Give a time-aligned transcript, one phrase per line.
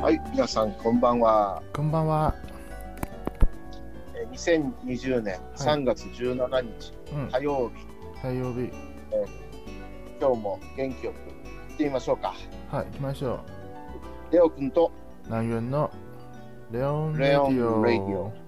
[0.00, 1.62] はい、皆さんこんばんは。
[1.72, 2.34] こんばんは。
[4.14, 4.62] えー
[4.92, 7.86] 2020年3月17日、うん、火曜日、
[8.22, 8.70] 火曜日。
[10.20, 12.34] 今日も元気よく行ってみましょうか。
[12.70, 13.40] はい、行きましょ
[14.30, 14.92] レオ君と
[15.24, 15.26] う。
[15.26, 15.90] 南園の
[16.70, 17.84] レオンレデレオンィオ。
[17.84, 18.47] レディオ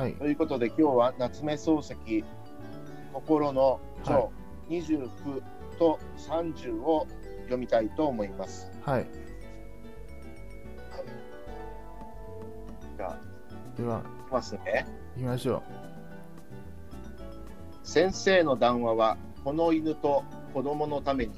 [0.00, 0.12] はい。
[0.12, 0.20] はい。
[0.20, 2.24] ということで今日は夏目漱石
[3.12, 4.32] 心の章
[4.70, 5.10] 29
[5.78, 7.06] と30を
[7.42, 8.70] 読みたいと思います。
[8.80, 9.06] はい。
[12.96, 13.18] じゃあ、
[13.76, 14.86] では、いきますね。
[15.16, 15.62] 行きましょ
[17.82, 20.24] 先生の談話はこの犬と
[20.54, 21.32] 子供のために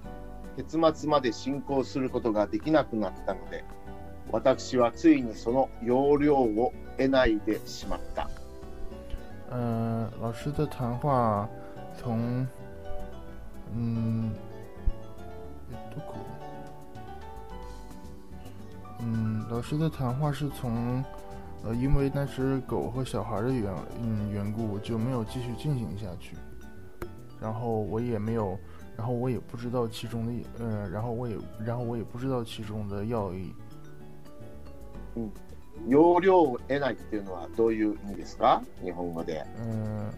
[0.57, 3.65] 結末まで進行することができなくなったので
[4.31, 8.31] 私はついにその要領を得ないでしまった。
[9.52, 9.54] う。
[9.54, 11.48] 呃，老师的谈话
[11.98, 12.46] 从，
[13.74, 14.32] 嗯，
[15.72, 16.18] えどこ？
[19.00, 21.04] 嗯，老师的谈话是从，
[21.64, 26.36] 呃，因为那只狗和小孩的缘，嗯，缘故，就没有继续进行下去。
[27.40, 28.58] 然后我也没有，
[28.98, 33.54] 然后我也不知道其中的，呃，然后我也，然后我也不知道其中的要义。
[35.89, 38.63] 要領を得ないっていうのはどういう意味ですか？
[38.83, 39.45] 日本語で。
[39.59, 40.11] うん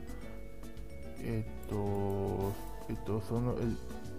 [1.20, 2.52] えっと、
[2.91, 3.55] えっと、その、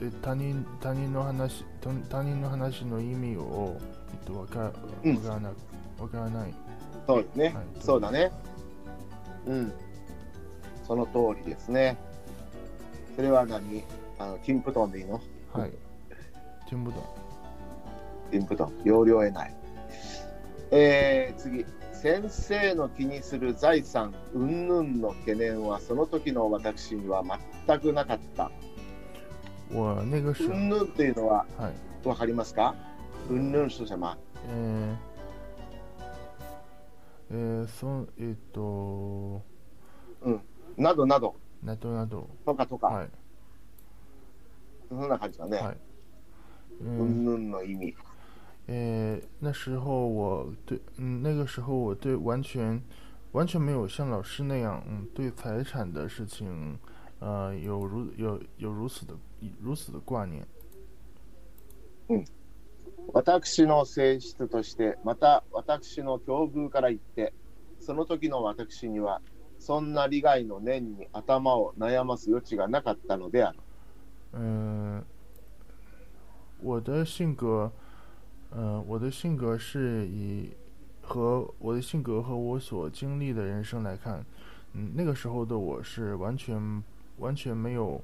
[0.02, 3.78] ええ他人他人の話他他人の話の意味を、
[4.12, 4.72] えっと、わか
[5.04, 5.50] うんわからな
[6.00, 6.54] わからない。
[7.08, 7.46] そうですね。
[7.46, 8.32] はいそうだね。
[9.46, 9.74] うん。
[10.88, 11.98] その通りですね。
[13.16, 13.84] それは何？
[14.18, 15.22] あの、ティンプトンでいいの？
[15.54, 15.72] はい。
[16.68, 17.04] 听不懂。
[18.32, 18.74] ティンプトン。
[18.84, 19.56] 要領を得ない。
[20.78, 21.66] えー、次。
[21.94, 27.24] 先生の気にする財産云々の懸念はその時の私には
[27.66, 28.52] 全くなかった。
[29.74, 32.08] 我那个时候，云々っていうのははい。
[32.08, 32.76] わかりますか
[33.30, 39.42] 云々是什么えー、えー、そえーっと
[40.22, 40.42] うん、
[40.78, 42.30] などなどなどなど。
[42.46, 43.10] とかとか、はい。
[44.90, 45.58] そんな感じだね。
[45.58, 45.78] はい。
[46.82, 47.96] うん云々の意味。
[48.67, 52.81] 呃，那时候我对，嗯，那个时候我对完全
[53.33, 56.79] 完全没有像老师那样，嗯，对财产的事情，
[57.19, 59.15] 呃，有如有有如此的
[59.61, 60.47] 如此的挂念。
[63.13, 67.33] 私の性質として、また私の境遇から言って、
[67.81, 69.21] その時の私には、
[69.59, 73.59] そんな利害の念に頭を悩ます余地がなかったのである。
[74.33, 75.03] 嗯、
[76.63, 77.71] 我的性格，
[78.51, 80.51] 呃，我的性格是以
[81.03, 84.25] 和我的性格和我所经历的人生来看，
[84.73, 86.83] 嗯，那个时候的我是完全
[87.19, 88.03] 完全没有，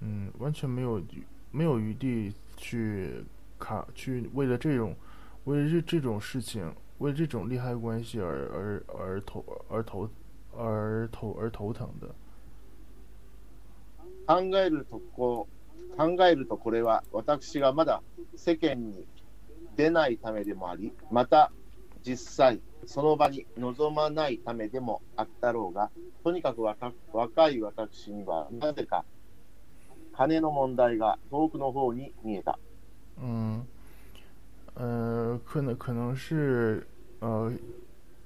[0.00, 3.24] 嗯，完全没有余没有余地去
[3.58, 4.94] 卡去为了这种
[5.44, 10.08] 为了这这种事情，为了这种利害关系而而而头而头
[10.56, 12.14] 而头而头疼的。
[14.26, 15.46] 考えるとこ
[15.96, 18.02] 考えるとこれは私がまだ
[18.34, 19.06] 世間に
[19.81, 21.51] 出ないためでもあり、また
[22.05, 25.89] 実際その場に臨まないためでもあったろうが、
[26.23, 29.03] とにかく若若い私にはなぜか
[30.13, 32.59] 金の問題が遠くの方に見えた。
[33.17, 33.65] 嗯，
[34.75, 36.85] 呃，可能可能是
[37.19, 37.51] 呃，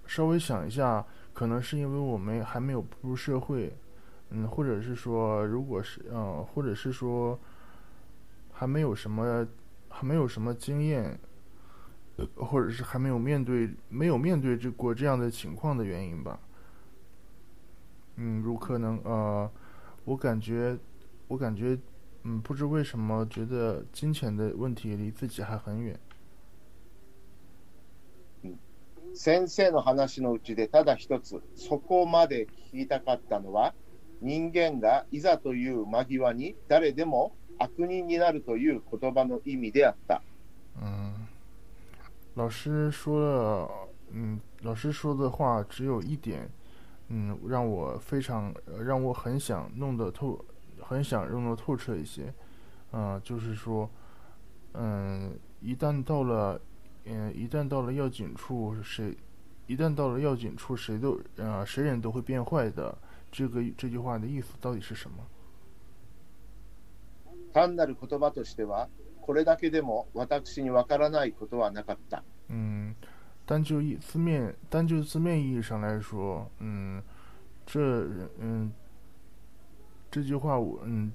[0.05, 3.71] 稍微想一下，可能是因为我们还没有步入社会，
[4.29, 7.39] 嗯，或者是说，如果是嗯、呃，或者是说
[8.51, 9.47] 还没有什么
[9.89, 11.17] 还没有什么经验，
[12.36, 16.38] 或者是还没有面对没有面对这过这样的情况的原因吧。
[18.16, 19.50] 嗯，如可能呃，
[20.04, 20.76] 我感觉
[21.28, 21.78] 我感觉
[22.24, 25.98] 嗯，不知为什么觉得金钱的问题离自己还很远。
[29.12, 33.74] 先生の話のうちでただ一つ、そこまで聞きたかったのは、
[34.20, 40.22] 人間がいざという間際に誰でも悪人になるという言葉の意味であった。
[40.80, 41.12] 嗯，
[42.34, 43.70] 老师说了，
[44.10, 46.50] 嗯，老师说的话只有一点，
[47.08, 50.44] 嗯，让我非常，呃让我很想弄得透，
[50.80, 52.32] 很想弄得透彻一些，
[52.92, 53.88] 嗯、就是说，
[54.74, 56.60] 嗯，一旦到了，
[57.04, 59.16] 嗯、一旦到了要紧处，谁，
[59.66, 62.96] 一旦到了要紧处，谁都，呃，谁人都会变坏的。
[63.32, 65.24] 这个这句话的意思到底是什么？
[67.52, 68.88] 単なる言葉としては、
[69.25, 72.23] これだけでも私にわからないことはなかった。
[72.47, 72.93] 嗯，
[73.47, 77.01] 单就意字面，单就字面意义上来说，嗯，
[77.65, 77.79] 这
[78.39, 78.71] 嗯
[80.11, 81.11] 这句话我嗯，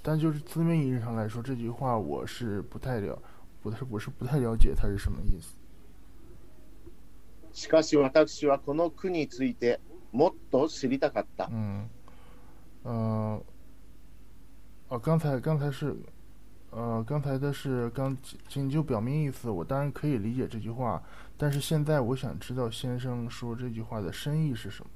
[0.00, 3.20] 单就是字面意义上来说，这句话我是不太了，
[3.64, 5.58] 不是我是不太了解它是什么意思。
[7.52, 9.80] しかし私はこの句について
[10.12, 11.48] もっと知りたかった。
[11.50, 11.88] 嗯，
[12.84, 13.42] 呃，
[14.88, 15.96] 哦，刚才刚才是，
[16.71, 21.03] 呃，刚才的是刚仅就表明意思，我当然可以理解这句话，
[21.37, 24.89] 但是现在我想知道先生说这句话的深意是什么。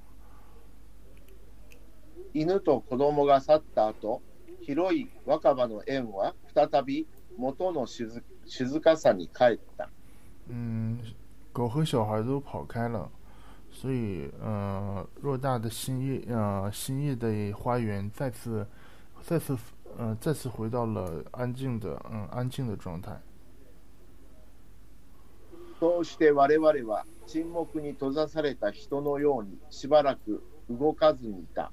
[2.34, 4.22] 犬と子供が去った後、
[4.62, 7.08] 広い若葉の円は再び
[7.38, 9.90] 元の静静かさに帰った。
[10.50, 11.00] 嗯，
[11.54, 13.10] 狗和小孩都跑开了，
[13.72, 18.68] 所以，呃，偌大的新叶，呃，新叶的花园再次，
[19.22, 19.58] 再次，
[19.98, 23.20] 呃，再次回到了安静的，嗯，安静的状态。
[25.80, 31.72] そうして我々は沈黙に閉ざされた人のようにしばらく動かずにいた。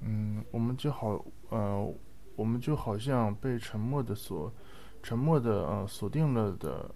[0.00, 1.94] 嗯，我们就好，呃，
[2.36, 4.52] 我们就好像被沉默的锁，
[5.02, 6.88] 沉默的，呃，锁定了的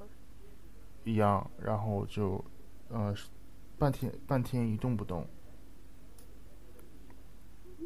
[1.05, 2.45] 一样，然后就，
[2.91, 3.15] 呃，
[3.79, 5.27] 半天半天一动不动。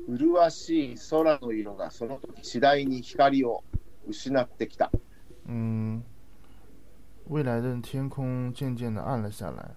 [0.07, 3.63] 麗しい空の色がその時次第に光を
[4.07, 4.89] 失ってきた。
[5.45, 6.03] 嗯，
[7.29, 9.75] 未来的天空渐渐的暗了下来。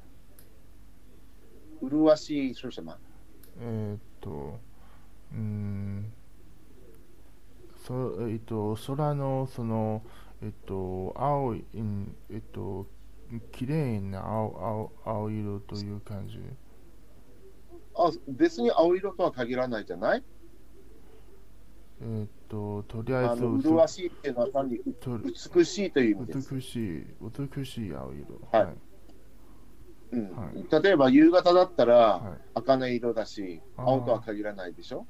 [1.81, 2.97] 麗しい是什么？
[3.61, 4.61] えーっと、
[5.33, 6.13] うん、
[7.77, 10.03] そえーっと空のその
[10.43, 12.87] えっと青い、うんえっと
[13.53, 16.39] 綺麗な青青青色という感じ。
[17.95, 20.25] あ別に青色とは限らないじゃない？
[22.03, 26.55] えーっととりあえず麗しいっていうのは単にと美しいという意味です。
[26.55, 28.41] 美しい美しい青色。
[28.53, 28.75] はいはい。
[30.13, 35.07] うんは例えば夕方だったらはい茜色だし、あー青とは限らないでしょ？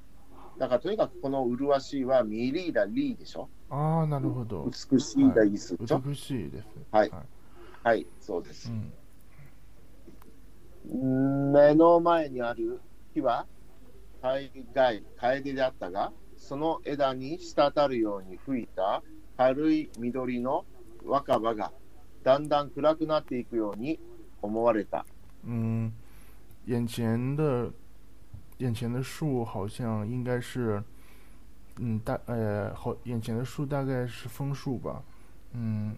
[0.58, 3.48] だからとにかくこの麗しいはミリーラリーでしょ？
[3.70, 4.68] ああなるほど。
[4.90, 6.00] 美しいがいいすでしょ？
[6.00, 6.66] 美しいです。
[6.90, 7.22] はいはい。
[7.82, 8.74] はい、そうですう。
[8.74, 8.92] ん。
[10.84, 12.80] 目の前にある
[13.14, 13.46] 木は
[14.22, 19.02] 大概楓であったが、その枝に滴るように吹いた
[19.36, 20.64] 軽い緑の
[21.04, 21.72] 若葉が
[22.22, 23.98] だんだん暗くなっていくように
[24.42, 25.04] 思われた。
[25.46, 25.92] 嗯，
[26.66, 27.72] 眼前的
[28.58, 30.82] 眼前的树好像应该是，
[31.78, 35.02] 嗯，大呃，好，眼前的树大概是枫树吧，
[35.54, 35.96] 嗯，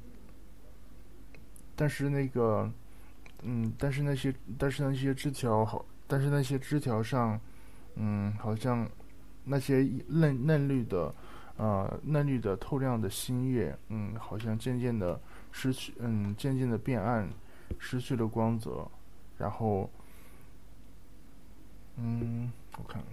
[1.75, 2.71] 但是那个，
[3.44, 7.40] 嗯，但是那些但是那些枝条好，但是那些枝条上，
[7.96, 8.90] 嗯，好像
[9.44, 11.14] 那些嫩嫩绿的，
[11.58, 15.20] 呃，嫩绿的透亮的新叶，嗯，好像渐渐的
[15.52, 17.30] 失去，嗯，渐渐的变暗，
[17.78, 18.90] 失去了光泽。
[19.38, 19.88] 然后，
[21.98, 23.04] 嗯，我看，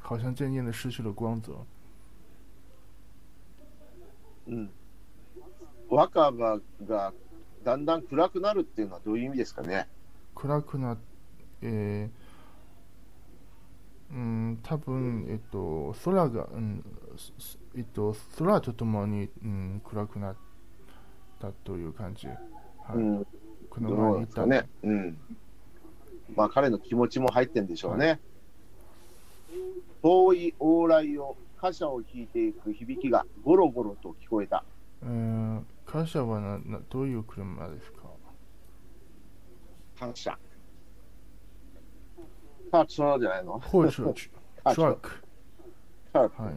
[0.00, 1.64] 好像渐渐的失去了光泽。
[4.46, 4.68] うん、
[5.88, 6.30] 若葉
[6.86, 7.12] が
[7.63, 9.87] だんだん暗くなるっていうのはどういう意味ですかね？
[10.35, 10.97] 暗くな、
[11.61, 16.83] えー、うん、多分、えっと、空が、うん、
[17.75, 20.35] えっと、空とともに、うん、暗くなっ
[21.39, 22.27] たという感じ。
[22.27, 22.35] は
[22.95, 22.97] い。
[22.97, 23.27] うん、
[23.69, 24.67] このど前に言ったね？
[24.83, 25.17] うん。
[26.35, 28.19] まあ彼の気持ちも入ってんでしょうね。
[30.01, 34.63] 遠い往来を貨車を引いていく響きがゴロゴロと聞こえた。
[35.05, 38.03] えー、貨車はななどういう車ですか？
[39.99, 40.37] 貨車。
[42.71, 43.59] カー車じゃないの？
[43.59, 44.03] 貨車、
[44.63, 45.09] カートラック。
[46.13, 46.53] トラックはい。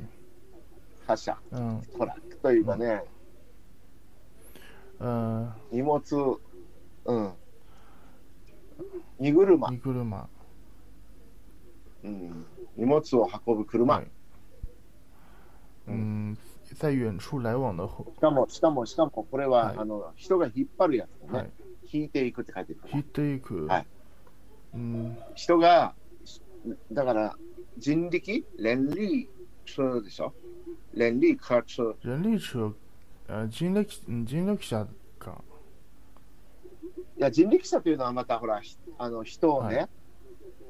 [1.06, 1.38] 貨車。
[1.52, 1.82] うん。
[1.98, 3.04] トラックというかね、
[5.00, 6.40] あ荷物、
[7.04, 7.32] うん。
[9.18, 10.28] 荷車、荷車。
[12.04, 12.46] うん。
[12.76, 13.94] 荷物を運ぶ車。
[13.96, 14.10] はい
[15.88, 16.36] 嗯，
[16.78, 21.38] 在远处来往的后，しかも、しかも、しかも、これは、はいあの人が引っ張るやつだね。
[21.38, 21.50] はい
[21.88, 23.66] 引いていくって書いてる引いていく。
[23.66, 23.87] はい
[24.75, 25.95] 嗯，人が、
[26.92, 27.37] だから
[27.78, 29.28] 人力、連力？
[29.64, 30.33] 車でしょ？
[30.95, 31.95] 連力卡車。
[32.02, 32.75] 人力车，
[33.28, 34.87] 呃，人力，嗯，人力車
[35.18, 35.42] か。
[37.16, 39.88] いや、人力車というのはまたほら、ひあの人をね、は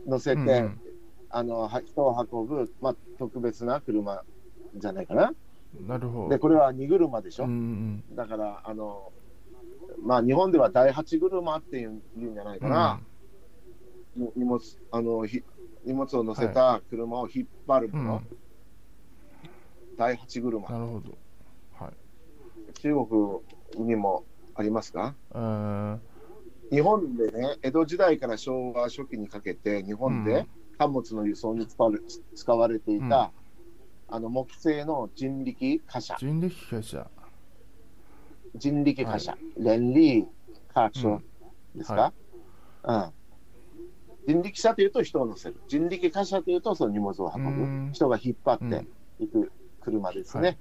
[0.06, 0.80] 乗せて、うんうん
[1.28, 4.22] あのは人を運ぶ、まあ、特別な車
[4.76, 5.34] じゃないかな。
[5.86, 6.40] なるほで、ど。
[6.40, 7.54] これは荷車でしょ、うんう
[8.12, 9.12] んだから、あの、
[10.02, 12.02] まあ、日本では第八車っていうん
[12.34, 13.00] じゃないか
[14.16, 14.32] うん。
[14.36, 15.42] 荷物あのひ
[15.84, 18.26] 荷物を乗せた車を引っ張るうもの、ん、
[19.96, 20.72] 第八車。
[20.72, 21.18] なるほど。
[21.78, 21.92] はい。
[22.74, 22.94] 中
[23.74, 25.14] 国にもありますか？
[25.32, 25.98] 呃，
[26.70, 30.46] 日本でね、江戸時代から昭和初期にかけて、日本で
[30.78, 31.98] 貨物の輸送に使われ
[32.34, 33.32] 使われていた、
[34.08, 37.06] あの木製の人力貨車、人力貨車。
[38.54, 40.26] 人力貨車、連理
[40.72, 41.20] 貨車
[41.74, 42.12] ですか、
[42.84, 43.12] うん
[44.26, 45.56] 人力車というと人を乗せる。
[45.68, 47.92] 人力貨車というとその荷物を運うんぶ。
[47.92, 48.86] 人が引っ張っうんて
[49.20, 50.58] いく車ですね。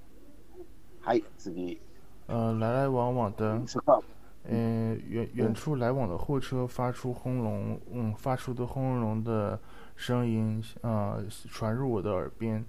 [1.01, 1.79] はい、次。
[2.27, 4.03] 呃，来来往往的，そこは
[4.47, 9.59] 呃，远远处来往的货车发出轰隆，嗯，发出的轰隆隆的
[9.95, 11.17] 声音，啊、
[11.49, 12.65] 传入我的耳边。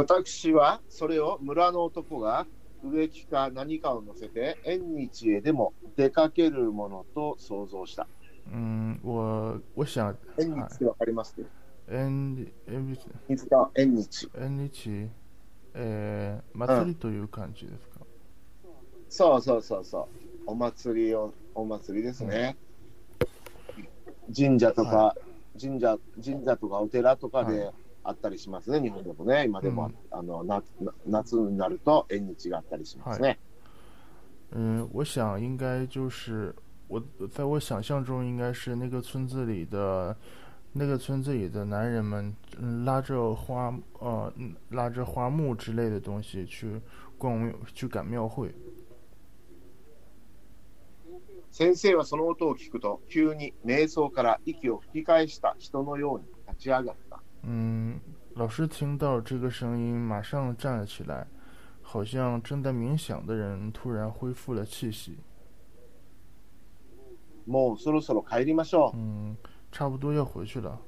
[0.00, 2.46] 私はそれを村の男が
[2.82, 8.06] 植木か何かを乗せて縁日へでも出かけるものと想像した。
[8.50, 11.36] 嗯，我我想，縁日ってわかります
[11.86, 13.00] 縁縁日
[13.74, 14.30] 縁日。
[14.34, 15.10] 縁日、
[15.74, 18.00] えー、祭りという感じですか？
[19.10, 20.06] そうそうそうそう。
[20.46, 22.56] お祭りを、お祭りですね。
[24.34, 25.16] 神社とか、は
[25.60, 27.70] 神社、神社とかお寺とかはで
[28.02, 29.44] あったりしますね、日本でもね。
[29.44, 33.38] 今でも、あのなな夏になると縁日があったりしますね。
[34.52, 36.54] 嗯，我想应该就是
[36.88, 40.16] 我在我想象中应该是那个村子里的，
[40.72, 46.80] 那个村子里的男人们，嗯，拉着花呃嗯拉着花木之类的东西去
[47.18, 48.50] 逛庙去赶庙会。
[51.52, 57.09] 先生はその音を聞くと、急に瞑想から息を吹き返した人のように立ち上がった。
[57.43, 57.99] 嗯，
[58.35, 61.27] 老师听到这个声音，马上站了起来，
[61.81, 65.17] 好像正在冥想的人突然恢复了气息。
[67.47, 68.97] もうそろそろ帰りましょう。
[68.97, 69.37] 嗯，
[69.71, 70.79] 差不多要回去了。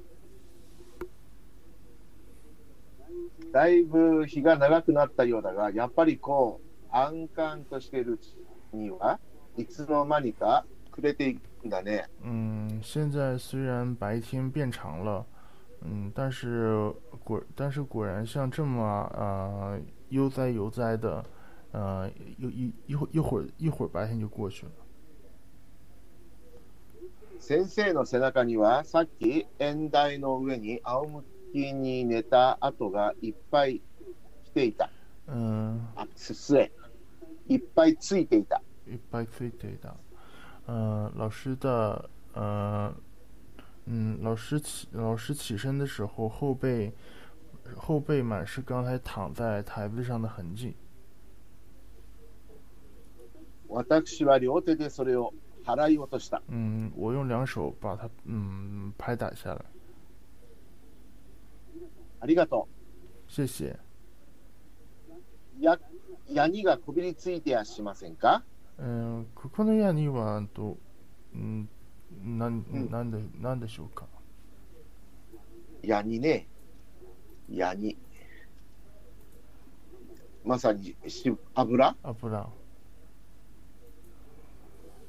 [3.53, 8.36] だいぶ日が長くなったようだが、やっぱりこう、安閑としているうち
[8.74, 9.19] には、
[9.55, 12.10] いつの間にか暮れていくんだね。
[12.24, 15.25] 嗯，现在虽然白天变长了，
[15.81, 16.91] 嗯，但是
[17.24, 18.81] 果但是果然像这么
[19.13, 19.79] 呃
[20.10, 21.24] 悠哉悠哉的，
[21.72, 24.72] 呃，一一一会一会儿一会儿白天就过去了。
[27.39, 33.81] 先生の背中には、さっき縁台の上に仰向きに寝た跡がいっぱい
[34.46, 34.89] 来ていた。
[35.27, 36.72] 嗯，あ、すすえ。
[37.48, 38.62] いっぱいついていた。
[38.86, 39.96] 一百岁对的。
[40.65, 42.93] 呃，老师的呃，
[43.86, 46.93] 嗯，老师起老师起身的时候，后背
[47.75, 50.75] 后背满是刚才躺在台子上的痕迹。
[53.69, 55.34] 私は両手でそれを
[55.65, 56.41] 払い落とした。
[56.48, 59.65] 嗯，我用两手把它嗯拍打下来，
[62.22, 62.67] ありがと
[63.27, 63.77] 谢谢。
[65.60, 65.63] う。
[65.63, 65.77] や、
[66.29, 68.43] ヤニがこびりついてやしませんか
[68.77, 70.77] うん、ここの矢にはと、
[71.34, 71.67] うん、
[72.25, 74.07] なんうんなんでなんでしょうか？
[75.83, 76.47] ヤニね。
[77.50, 77.97] ヤニ。
[80.45, 81.97] まさにし油？
[82.02, 82.47] 油。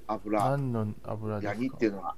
[0.07, 0.49] 油。
[0.49, 2.15] 何の油でヤニすかっていうのは、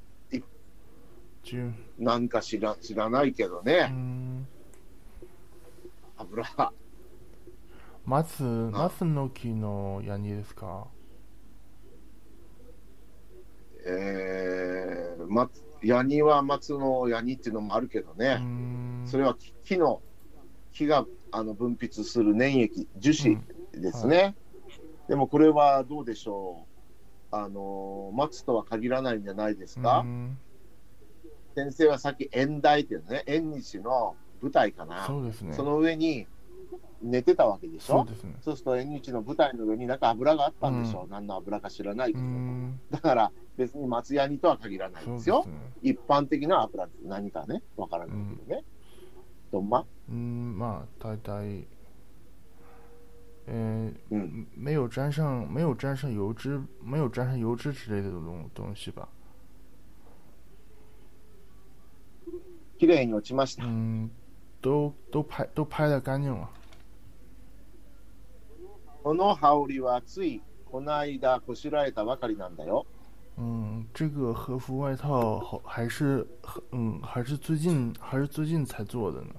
[1.43, 3.83] 純なんか知ら知らないけどうね。
[3.87, 4.47] ん
[6.17, 6.45] 油。
[8.05, 10.87] 松松の木の矢にですか？
[13.85, 15.49] えー、ま、
[15.83, 18.35] ヤニは松のヤニっていうのもあるけどうね。
[18.35, 20.01] んそれは木木の、
[20.71, 23.41] 木があの分泌する粘液、樹脂
[23.73, 24.35] ですね。
[25.07, 26.65] でもこれはどうでしょ
[27.31, 27.35] う？
[27.35, 29.99] あの、松とは限らないんじゃないですか？
[29.99, 30.37] うん
[31.55, 35.05] 先生はさっき縁台っていうね、縁日の舞台かな。
[35.05, 35.53] そうですね。
[35.53, 36.27] その上に
[37.01, 37.99] 寝てたわけでしょ？
[37.99, 38.35] そうですね。
[38.41, 45.45] そうすると縁日の舞台の上になんか油があったんでしょう、何の油か知らないけうど、んだから別に松ヤニとは限らないですよ。
[45.45, 45.51] ね。
[45.81, 47.07] 一般的な油です。
[47.07, 48.63] 何かね、わからないけどね。
[49.51, 49.85] どんま？
[50.09, 51.65] 嗯，嘛，大概，
[53.47, 59.07] 呃，嗯，没有沾上没有沾上油脂，没有沾上油脂之类的东东西吧。
[62.77, 63.63] 綺麗に落ちました。
[63.65, 64.09] 嗯，
[64.61, 66.49] 都都拍都拍的干净了。
[69.03, 72.85] この羽織はついこの間こしらえたばかりなんだよ。
[73.37, 76.25] 嗯，这个和服外套好还是
[76.71, 79.33] 嗯还是最近还是最近才做的呢。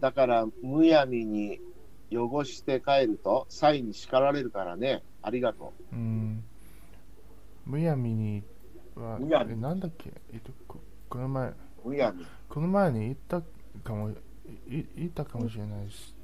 [0.00, 1.60] だからむやみに
[2.10, 5.02] 汚して帰ると、サイに叱られるからね。
[5.22, 6.42] ありがと嗯，
[7.64, 8.42] むやみに
[8.94, 10.12] はえなんだっけ？
[10.32, 11.54] えっとここの前う。
[11.84, 12.26] むやみ。
[12.48, 13.40] この前に言った
[13.82, 14.14] かもい
[14.96, 16.14] 言ったかもしれないし、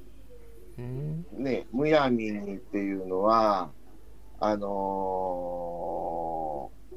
[0.77, 3.71] えー、ね、むやみにっていうのは、
[4.41, 4.69] あの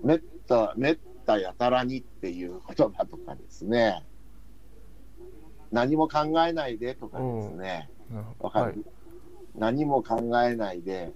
[0.03, 4.05] ー、めった、めったやたらにっていう言葉とかですね、
[5.73, 7.91] 何も考えないでとかですね、
[8.39, 8.85] わかる、どはい。
[9.59, 11.13] 何も考えないで、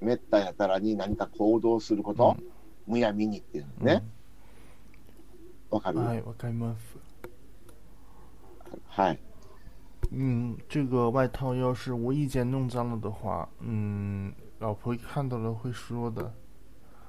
[0.00, 2.36] めったやたらに何か行动すること、
[2.86, 4.02] むやみにっていうのね、
[5.70, 6.06] わ、かる、嗯。
[6.06, 6.98] はい、わかります。
[8.88, 9.20] はい。
[10.12, 16.32] 嗯，这个外套要是无意间弄脏了的话，嗯，老婆看到了会说的。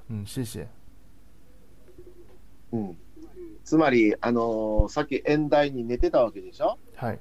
[0.09, 0.67] 嗯，谢谢。
[2.71, 2.97] うん、
[3.63, 6.77] つまり、あのーさっき縁台に寝てたわけでしょ？
[6.95, 7.19] はい。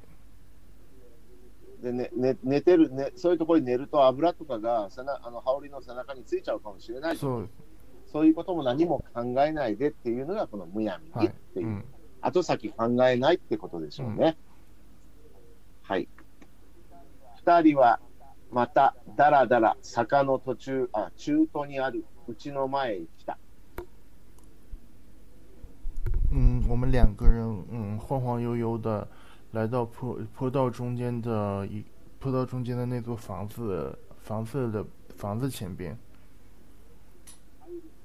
[1.82, 7.48] で、ねね、寝てる、ね、そういうところに寝ると油とかが背なあの羽織の背中についちゃうかもしれないそう、
[8.10, 11.60] そういうことも何も考えないでっていうのがこのむやみはいにって。
[11.60, 11.84] いう、うん。
[12.22, 14.36] 後先考えないってことでしょうね。
[15.82, 16.08] はい。
[17.36, 18.00] 二人は
[18.50, 23.38] まただらだら坂の途中、あ、中途にあるうちの前へ来た。
[26.32, 29.06] 嗯，我们两个人，嗯，晃晃悠悠的
[29.52, 31.84] 来到坡坡道中间的一
[32.20, 34.84] 坡道中间的那座房子房子的
[35.16, 35.96] 房子前边。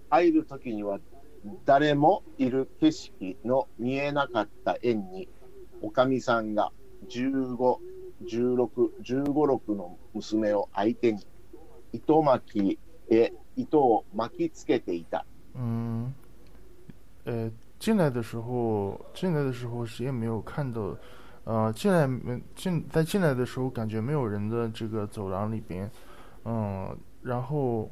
[0.10, 1.00] 入るときには
[1.66, 5.28] 誰もいる景色の見えなかった園に、
[5.82, 6.72] おかみさんが
[7.08, 7.56] 15、
[8.24, 8.70] 16、
[9.02, 11.27] 15、6の娘を相手に、
[11.93, 15.25] 糸巻きへ糸を巻きつけていた。
[15.55, 16.13] 嗯，
[17.25, 20.97] 呃，进来的时候，进来的时候谁也没有看到，
[21.45, 25.91] 呃，进来没进在进来的时候感觉没有人的这个走廊里边，
[26.45, 27.91] 嗯，然后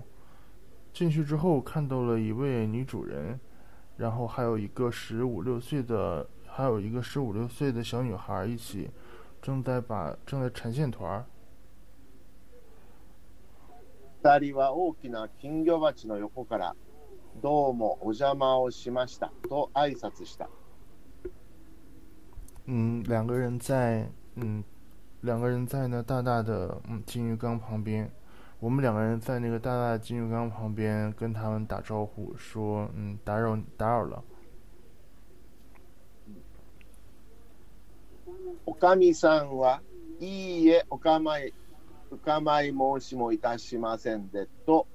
[0.93, 3.39] 进去之后看到了一位女主人，
[3.97, 8.91] 然后还有一个十五六岁的，还有一个十五六岁的小女孩一起
[9.41, 11.25] 正在把正在缠线团儿。
[14.22, 16.76] 二人は大きな金魚鉢の横から、
[17.42, 20.50] どうもお邪魔をしましたと挨拶した。
[22.68, 24.62] 嗯，两个人在嗯，
[25.22, 28.12] 两个人在那大大的嗯金鱼缸旁边，
[28.60, 34.22] 我们两个人在那个大大的金鱼缸旁边跟他们打招呼，说嗯打扰打扰了。
[38.66, 39.82] おかみさんは、
[40.20, 41.54] いいえ、おかまい、
[42.12, 44.88] おかまい申しもいたしませんで、と、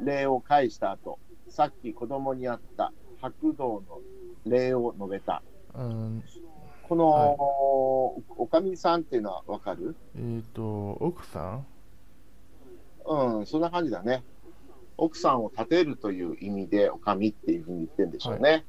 [0.00, 4.00] 礼を返した後、さっき子供にあった白道の
[4.44, 5.42] 礼を述べた。
[5.74, 6.22] 嗯，
[6.88, 7.36] この、はい
[8.36, 9.96] おかみさんっていうのはわかる？
[10.16, 11.60] えっ、と奥さ
[13.06, 14.22] ん，うん、そんな感じだね。
[14.96, 18.64] 奥さんを立てるという意味で、おかみっていうふうに言ってるんでしょうね。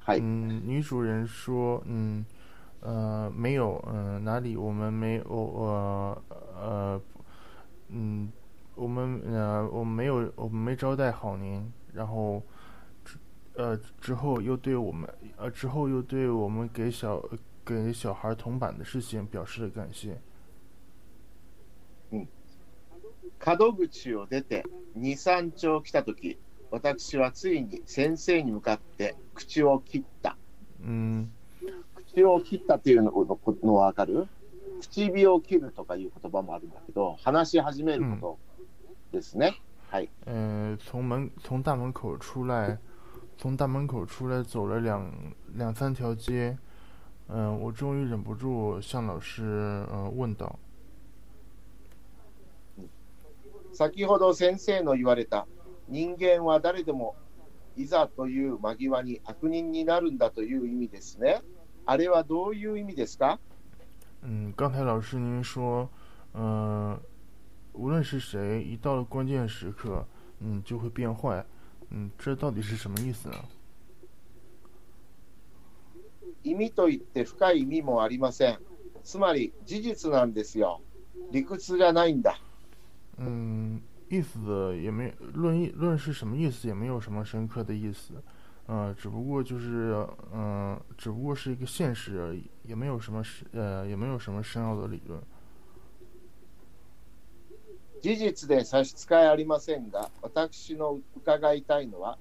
[0.00, 0.20] はい。
[0.20, 2.24] 嗯，女主人说嗯
[2.81, 6.23] 呃没有嗯、哪里我们没有呃
[6.55, 7.01] 呃
[7.89, 8.31] 嗯
[8.75, 12.41] 我们呃我们没有我们没招待好您，然后。
[13.55, 17.23] 呃，之後又對我們，呃，之後又對我們給小
[17.63, 20.17] 給小孩銅板的事情表示了感謝。
[22.09, 22.27] 門
[23.37, 24.63] 口を出て
[24.97, 26.39] 2、3丁来たとき、
[26.71, 30.35] 私はついに先生に向かって口を切った。
[30.81, 31.29] 嗯
[32.12, 34.26] 口を切ったっていうのののわかる？
[34.80, 38.38] 唇を切るとかいう言葉もあるんだけど、話し始めるこ
[39.12, 39.60] とですね。
[39.90, 40.08] はい。
[40.26, 42.78] 呃，從門從大門口出來，
[43.38, 45.10] 從大門口出來走了兩
[45.54, 46.56] 兩三條街，
[47.28, 50.58] 嗯、我終於忍不住向老師呃問道，
[53.72, 55.46] 先ほど先生の言われた
[55.88, 57.16] 人間は誰でも
[57.76, 61.42] いざという間際に悪人になるんだという意味ですね。
[61.88, 63.38] あれはどういう意味ですか？
[64.22, 65.88] 嗯，剛才老師您說，
[66.34, 67.00] 呃，
[67.72, 70.04] 無論是誰，一到了關鍵時刻，
[70.40, 71.42] 嗯，就會變壞，
[71.88, 73.36] 嗯，這到底是什麼意思呢？
[76.42, 78.58] 意味といって深い意味もありません。
[79.02, 80.82] つまり事実なんですよ。
[81.32, 82.38] 理屈じゃないんだ。
[83.16, 88.22] 嗯，意思也没论意论是什么意思，也没有什么深刻的意思，
[88.68, 95.22] 呃，只不過就是嗯、呃只不過是一個現實而已，也沒有什麼深呃，也沒有什麼深奧的理論。
[98.02, 102.16] 事実で差し支えありませんが、私の伺いたいのは、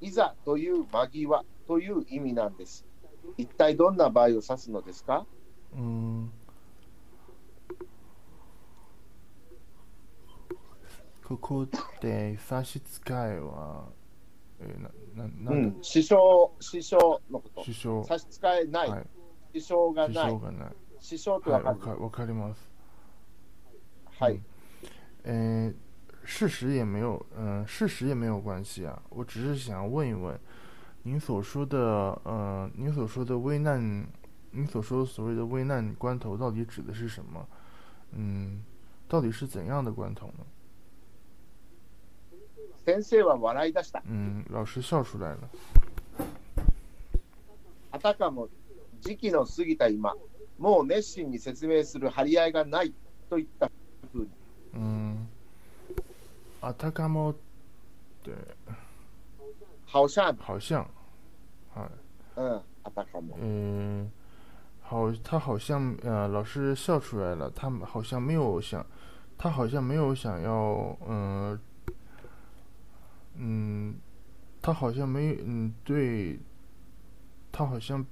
[0.00, 2.84] いざという間際という意味なんです。
[3.36, 5.24] 一体どんな場合を指すのですか？
[5.74, 6.30] 嗯，
[11.24, 11.66] ここ
[12.00, 13.88] で差し支えは、
[14.59, 14.81] えー
[15.17, 16.21] なななうんだ、支障、
[16.59, 17.63] 支障のこと。
[17.63, 19.07] 支障差し支えない、はい
[19.53, 20.41] 支障が支ない障。
[20.41, 20.75] がない。
[20.99, 22.69] 支障ってはい、わかる、わかわかります。
[24.19, 24.39] はい。
[25.23, 25.75] 嗯，
[26.23, 29.01] 事实也没有，嗯、事实也没有关系啊。
[29.09, 30.39] 我只是想问一问，
[31.03, 31.77] 您所说的，
[32.23, 34.07] 呃，您所说的危难，
[34.51, 37.45] 您所说的所谓的危难关头，到底指的是什么？
[38.11, 38.63] 嗯，
[39.07, 40.45] 到底是怎样的关头呢？
[42.86, 44.00] 先生は笑い出した。
[44.06, 45.38] 嗯，老师笑出来了。
[47.90, 48.48] あたかも
[49.00, 50.14] 時期の過ぎた今、
[50.56, 52.94] もう熱心に説明する張り合いがない
[53.28, 53.68] といった
[54.12, 54.28] ふうに。
[54.74, 55.26] 嗯，
[56.60, 57.34] あたかもっ
[58.22, 58.30] て
[59.90, 60.86] 好像、好像，
[61.74, 62.40] はい。
[62.40, 63.36] うん、あたかも。
[63.40, 64.08] 嗯，
[64.80, 68.86] 好，他好像呃，老师笑出来了，他好像没有想，
[69.36, 71.58] 他好像没有想要，嗯、
[73.35, 73.95] 嗯，
[74.61, 76.39] 他好像没，嗯，对，
[77.51, 78.05] 他好像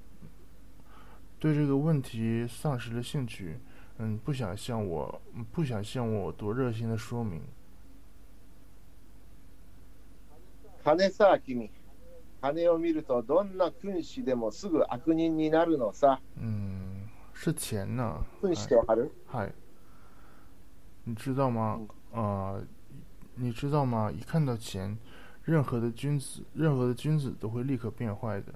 [1.40, 3.60] 对这个问题丧失了兴趣，
[3.98, 7.42] 嗯，不想向我，嗯不想向我多热心的说明。
[10.84, 11.70] 金さ、君。
[12.42, 16.22] 金を見ると、どんな君子でもすぐ悪人になるのさ。
[16.38, 19.52] 嗯，是钱呢，君子ってわかる嗨，
[21.04, 21.82] 你知道吗？
[22.14, 22.62] 啊、
[23.36, 24.10] 你知道吗？
[24.10, 24.98] 一看到钱，
[25.47, 28.55] 任何的君子，任何的君子都会立刻变坏的。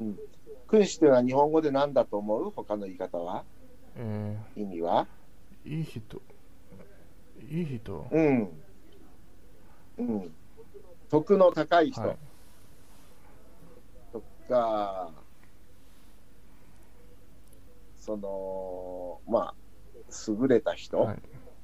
[0.00, 0.18] うん。
[0.68, 2.50] 君子というのは日本語で何だと思う？
[2.50, 3.44] 他の言い方は？
[3.96, 5.06] え意味は？
[5.64, 6.20] ー、いい人、
[7.48, 8.50] いい人、うん。
[9.98, 10.34] うん。
[11.08, 12.16] 徳の高い人はい、
[14.12, 15.12] とか、
[18.00, 19.54] その、まあ、
[20.28, 21.18] 優れた人、はい。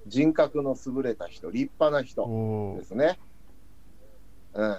[0.07, 3.19] 人格の優れた人、立派な人ですね。
[4.55, 4.77] うん。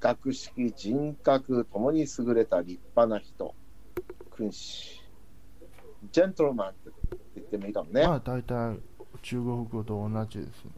[0.00, 3.54] 学識、人格ともに優れた立派な人、
[4.36, 5.00] 君子。
[6.10, 6.90] ジェントルマンって
[7.36, 8.02] 言ってもいいかもね。
[8.02, 8.78] まあ大体
[9.22, 10.70] 中国語と同じですね。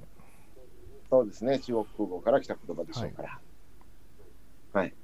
[1.09, 3.40] そうですね、中国語から来た言葉でしょうから。
[4.72, 4.94] はい。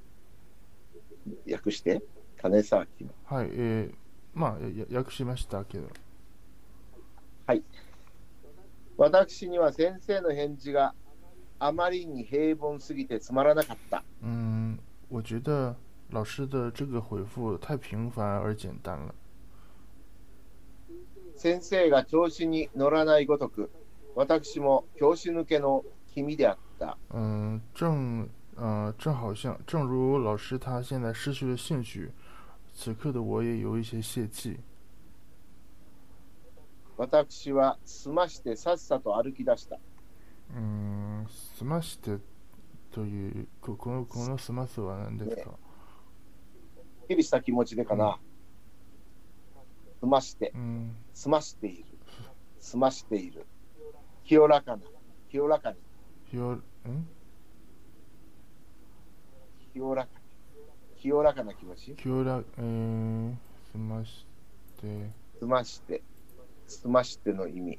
[1.51, 2.03] 訳して、
[2.37, 3.11] 金沢君。
[3.25, 3.95] はい、えー、
[4.35, 5.89] まあや訳しましたけど。
[9.01, 10.93] 私には先生の返事が
[11.59, 14.05] あまりに平凡すぎてつまらなかった。
[14.21, 14.77] 嗯，
[15.09, 15.75] 我觉得
[16.11, 19.15] 老师的这个回复太平凡而简单了。
[21.35, 23.71] 先生が調子に乗らないごとく、
[24.15, 25.83] 私も教師抜けの
[26.15, 26.99] 君であった。
[27.09, 32.13] 嗯，正呃正好像正如老师他现在失去了兴趣，
[32.75, 34.59] 此刻的我也有一些泄气。
[37.01, 39.79] 私は済ましてさっさと歩き出した。
[40.55, 42.19] うん、済まして
[42.93, 45.43] というここのこの済ますは何ですか？
[45.43, 48.19] すっきりした気持ちでかな。
[50.01, 51.87] 済まして、うん、済ましている。
[52.61, 53.47] 済ましている。
[54.25, 54.83] 清らかな。
[55.31, 56.39] 清らかに。
[56.39, 56.63] よん？
[59.73, 61.01] 清らかに。
[61.01, 61.97] 清らかな気持ち？
[62.05, 63.35] 今日らえー、
[63.73, 64.27] 済まし
[64.83, 66.03] て済まして。
[66.71, 67.79] 済ましての意味。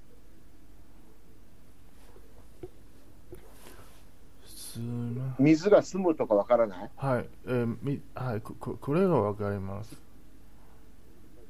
[5.37, 6.89] 水が済むとかわからない？
[6.95, 9.97] はいえー、みはいこここれがわかります。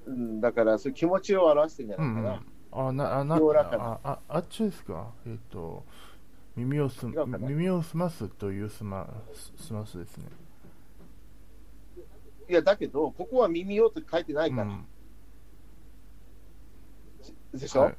[0.08, 2.30] うん、だから、そういう気持ちを表してんじゃうないかな。
[2.32, 2.42] んうん。
[2.88, 5.12] あなあなあああっちですか？
[5.28, 5.84] えっ、と
[6.56, 10.26] 耳をす耳を澄ますというすますすますですね。
[12.50, 14.64] いや、だけど、ここは耳をって書いてないから。
[14.64, 14.86] うん
[17.54, 17.98] でしょ、はい。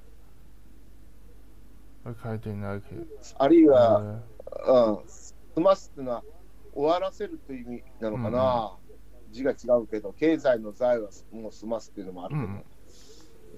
[2.22, 3.04] 書いてないけど。
[3.38, 4.20] あるいは、
[4.66, 6.24] えうん、済ますっていうのは
[6.74, 8.76] 終わらせるという意味なのかな、
[9.30, 12.64] 字が違うけど、経済の財はもう済ますっていうのもあるーう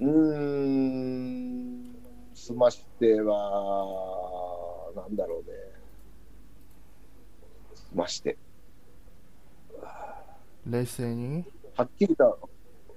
[0.01, 0.41] けど、んうー
[1.91, 1.97] ん、
[2.35, 5.57] 済ましては、なんだろうね。
[7.75, 8.37] 済まして。
[10.67, 11.45] 冷静に？
[11.77, 12.37] はっきりとは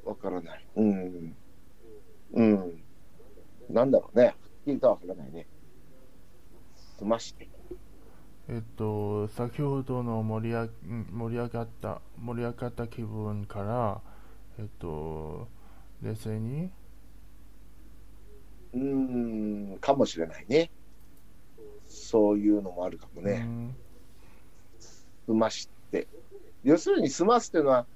[0.05, 0.65] わからない。
[0.75, 1.35] うん。
[2.33, 2.83] うん。
[3.69, 4.25] なんだろうね。
[4.25, 5.47] はっきりとはわからないね。
[6.97, 7.49] 済まして。
[8.49, 10.69] えっと、先ほどの盛りあん
[11.11, 14.01] 盛り上がった盛り上がった気分から、
[14.57, 15.47] えっと、
[16.01, 16.71] 冷静に、
[18.73, 20.71] うーん、かもしれないね。
[21.87, 23.39] そういうのもあるかもうね。
[23.39, 23.75] ん
[25.25, 26.07] 済まして。
[26.63, 27.87] 要するに、済ますっていうのは、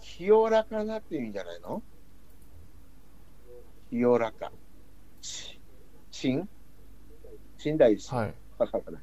[0.00, 1.82] 清らかなっていう意味じゃないの？
[3.90, 4.52] 清らか。
[5.24, 5.58] ち、
[6.10, 6.38] ち
[7.56, 7.78] 死ん？
[7.78, 8.34] だりし、はい。
[8.58, 9.00] わかるかな？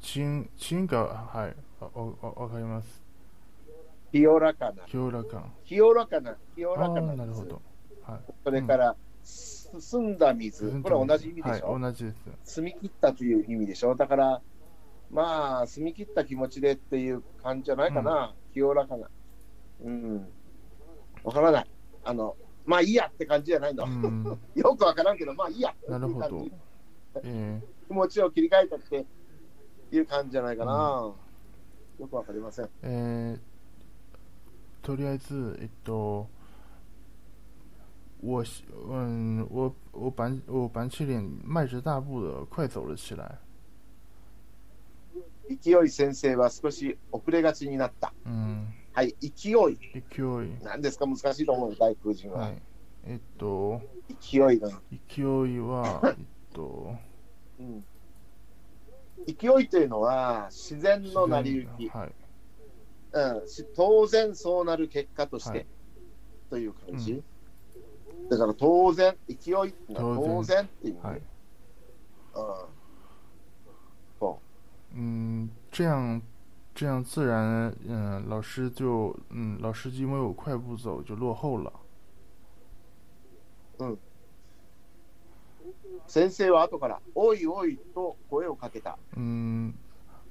[0.00, 3.02] チン、チンが、はい、わかります。
[4.10, 4.82] 清らかな。
[4.86, 5.44] 清らか。
[5.64, 6.36] 清らかな。
[6.56, 7.14] 清らかな。
[7.14, 7.62] なるほど。
[8.02, 8.20] はい。
[8.42, 12.16] それから、済す澄んだ水、これは同じ意味でしょ、はい、同じです。
[12.44, 13.94] 澄み切ったという意味でしょ？
[13.94, 14.42] だから、
[15.10, 19.08] まあ、澄み切った気持ちでっていう感じじゃないかな、清らかな。
[19.84, 20.28] うん。
[21.22, 21.66] わからない。
[22.04, 23.84] あの、まあいいやって感じじゃないの。
[23.84, 25.74] うん、 よくわからんけど、まあいいや。
[25.88, 26.46] なるほど。
[27.22, 29.06] え 気持ちを切り替えたって
[29.92, 31.14] いう感じじゃないかな。
[31.98, 32.64] よくわかりません。
[32.66, 33.40] ーえー
[34.82, 36.28] とりあえず、えっと，
[38.22, 43.38] 我喜嗯，我我板我板起脸，迈着大步的快走了起来。
[45.48, 48.12] 勢い先生は少し遅れがちになった。
[48.24, 49.52] うん、はい、勢い。
[49.52, 50.64] 勢い。
[50.64, 51.06] 何ですか？
[51.06, 52.38] 難しいと思う、外国人は。
[52.38, 52.62] はい。
[53.04, 53.82] えっと、
[54.20, 55.26] 勢いが、勢い
[55.60, 56.96] は、 えっと、
[57.58, 57.84] うん。
[59.26, 62.14] 勢いというのは自然の成り行き、はい。
[63.12, 65.66] うん、し当然そうなる結果として、はい
[66.48, 67.22] という感じ。
[68.30, 71.18] だから当然、勢いっていうのは当当然っていうはい。
[71.18, 71.22] うん
[74.18, 74.40] そ
[74.94, 76.22] 嗯，这样
[76.75, 81.73] 这样自然，嗯，老师就嗯，老师因为我快步走就落后了。
[83.79, 83.97] う
[86.07, 88.97] 先生は後から、おいおいと声をかけた。
[89.15, 89.73] 嗯，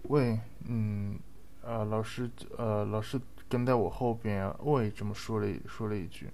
[0.09, 1.19] 喂，嗯，
[1.63, 6.31] 呃，老师，呃，老师跟在我后边，喂，这么说了一说了一句。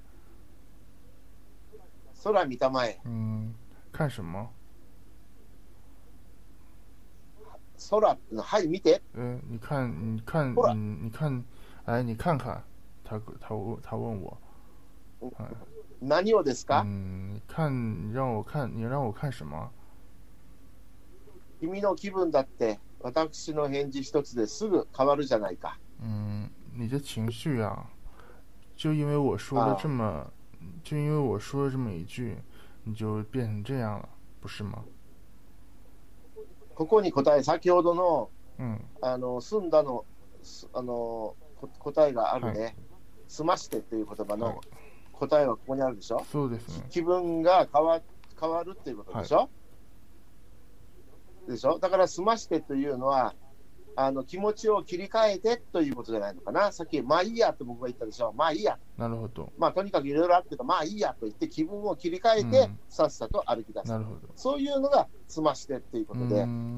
[2.23, 3.55] 空見たまえ、嗯，
[3.93, 4.51] 看什么？
[7.81, 9.01] 空、はい、見て。
[9.15, 11.45] 嗯，你看，你看，过来嗯，你看，
[11.85, 12.63] 哎，你看看，
[13.05, 14.39] 他他问他问我，
[15.39, 15.47] 哎，
[16.01, 19.71] 何をですか、嗯，你看，你让我看，你让我看什么？
[21.61, 25.79] 君の気分だって、私の返事一つですぐ変わるじゃないか。
[26.01, 27.87] 嗯，你的情绪啊，
[28.77, 30.31] 就因为我说了啊这么，
[30.83, 32.37] 就因为我说了这么一句，
[32.85, 34.09] 你就变成这样了，
[34.41, 34.85] 不是吗？
[36.82, 40.04] ここに答え、先ほどの、嗯あの、済んだの、
[40.42, 42.64] すあの、こ答えがあるね。
[42.64, 42.72] は
[43.28, 44.40] 済ましてっていう言葉はい。
[44.40, 44.62] の
[45.14, 46.88] 答えはここにあるでしょ、そうですね。
[46.90, 48.02] 気分が変わ
[48.40, 49.48] 変わるっていうことでしょ、
[51.48, 51.78] でしょ？
[51.78, 53.36] だから済ましてというのは
[53.96, 56.72] あの気持ちを切り替えてということじゃないのかな。
[56.72, 58.34] さっきまあいいやって僕が言ったでしょ？
[58.34, 59.52] まあいいやなるほど。
[59.58, 64.20] まあとにかくいろいろあってとまあいいやと言って気分を切り替えて、うんさっさと歩き出すなるほど。
[64.36, 66.78] そういうのが済ましてっていうことで、嗯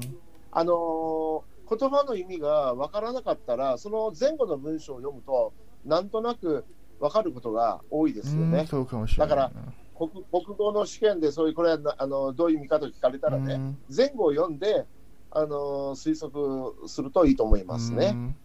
[0.50, 5.54] あのー言葉の意味が分からなかったらその前後の文章を読むと
[5.86, 6.66] なんとなく
[7.00, 8.66] 分かることが多いですよね嗯，。
[8.66, 9.28] そうかもしれない。
[9.30, 9.52] だから
[9.96, 14.86] 国国語の試験でそういうこれはなあのどういう意味かと聞かれたらね、うん前後を読んで
[15.30, 18.12] あの推測するといいと思いますね。
[18.14, 18.36] うん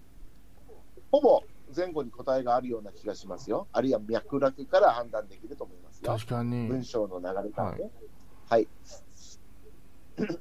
[1.12, 1.44] ほぼ
[1.76, 3.68] 前後に答えがあるような気がしますよ。
[3.72, 6.12] あるいは脈絡から判断できると思いますよ。
[6.12, 6.68] 確かに。
[6.68, 7.90] 文章の流れからね。
[8.50, 8.68] はい。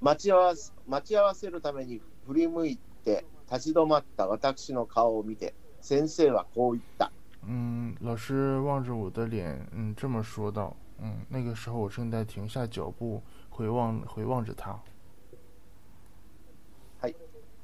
[0.00, 7.10] 待ち合わせ待ち合わせるために振り向いて立ち止まった私の顔を見て先生はこう言った。
[7.44, 10.76] 嗯，老师望着我的脸，嗯，这么说道。
[11.00, 14.78] 嗯，那个时候我正在停下脚步，回望回望着他。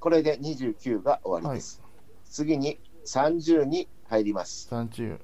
[0.01, 1.81] これで29が終わりです。
[2.35, 4.67] 次に30に入ります。
[4.67, 5.21] 三句。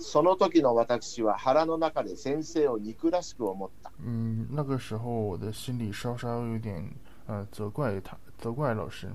[0.00, 3.92] その時の私は腹の中で先生を憎らしく思った。
[4.00, 6.92] 嗯，那个时候我的心里稍稍有点，
[7.28, 9.08] 呃，责怪他，责怪老师。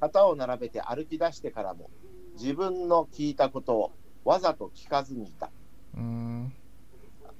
[0.00, 1.90] 旗を並べて歩き出してからも
[2.34, 3.92] 自分の聞いたことを
[4.24, 5.50] わざと聞かずにいた。
[5.94, 6.50] 嗯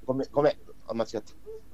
[0.04, 1.22] ごめん、ごめん、あ間違った。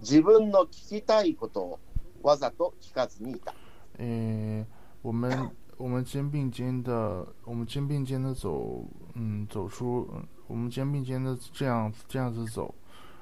[0.01, 1.81] 自分の聞きたいことを
[2.23, 3.55] わざと聞かずにいた。
[3.98, 4.66] 诶，
[5.02, 8.84] 我们我们肩并肩的，我们肩并肩的走，
[9.14, 12.74] 嗯，走出，嗯我们肩并肩的这样这样子走，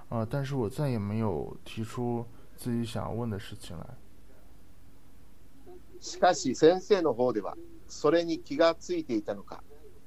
[0.09, 3.85] 啊、但是我再也没有提出自己想要问的事情来。
[5.99, 9.63] しかし先生の方ではそれに気がついていたのか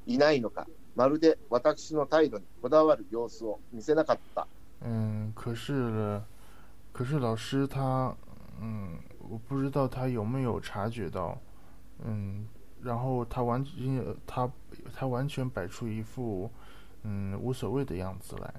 [0.06, 4.46] いないのかまるで私の態度にこだわる様子を見せなかった。
[4.83, 6.22] 嗯，可是，
[6.92, 8.16] 可是老师他，
[8.61, 8.98] 嗯，
[9.29, 11.38] 我不知道他有没有察觉到，
[12.03, 12.47] 嗯，
[12.81, 14.51] 然后他完全他
[14.93, 16.49] 他完全摆出一副，
[17.03, 18.53] 嗯，无所谓的样子来。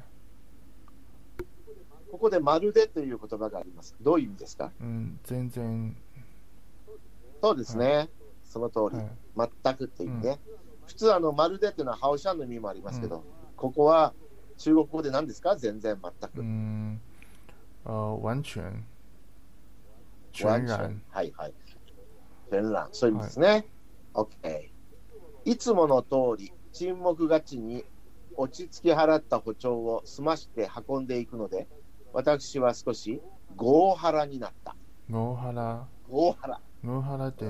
[2.11, 3.94] ここでまるでという言葉があります。
[4.00, 4.70] どういう意味ですか？
[4.81, 5.94] 嗯，全然，
[7.42, 8.09] そうですね。
[8.44, 8.96] その通り。
[8.96, 9.11] はい
[9.62, 10.38] 全くっていう意味ね。
[10.87, 13.22] 普通あの、まるでっていうのはハオシャンの意味もありますけど、
[13.55, 14.14] ここは
[14.57, 15.57] 中国語で何ですか？
[15.57, 16.40] 全然全く。
[16.40, 16.98] 嗯，
[17.85, 18.83] 呃，完全，
[20.37, 21.03] 全完然全。
[21.11, 21.55] はいはい。
[22.51, 22.88] 全然。
[22.92, 23.66] そういう意味ですね。
[24.14, 24.70] OK。
[25.44, 27.85] いつもの通り、沈黙がちに
[28.37, 31.68] 落ち着き払った歩調を済まして運んでいくので、
[32.12, 33.20] 私は少し
[33.57, 34.77] 合腹になった。
[35.09, 36.61] ゴーハラ、合腹。
[36.85, 37.44] ゴーハラって、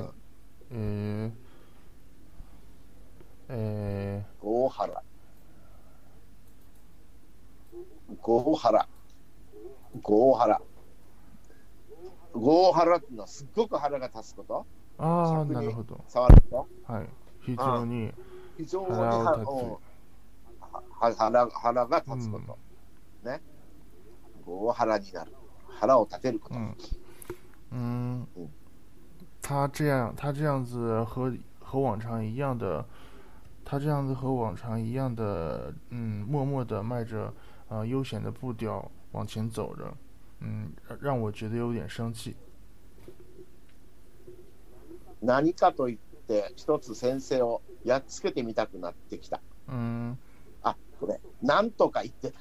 [0.70, 1.32] えー、
[3.48, 5.02] え合腹。
[8.20, 8.88] 合腹。
[10.02, 10.60] 合腹。
[12.36, 14.66] 合腹っていうのはすっごく腹が立つこと、
[14.98, 16.04] ああ、なるほど。
[16.08, 17.08] 触るとはい。
[17.40, 18.12] 非常に、
[18.56, 19.70] 非常に腹を立つはうん
[20.98, 22.58] は腹腹が立つこと。
[23.28, 23.40] ね。
[24.44, 25.32] 合腹になる。
[25.68, 26.54] 腹を立てること。
[26.54, 26.74] 嗯
[27.72, 28.48] 嗯嗯，
[29.42, 32.84] 他这样，他这样子和和往常一样的，
[33.64, 37.32] 他这样子和往常一样的，嗯，默默的迈着
[37.68, 39.92] 呃悠闲的步调往前走着，
[40.40, 42.36] 嗯，让让我觉得有点生气。
[45.22, 49.40] 何かと言って、一つ先生をやっつけてみたくなってきた。
[49.66, 50.16] 嗯
[50.62, 52.40] あ、これ、なんとか言ってた。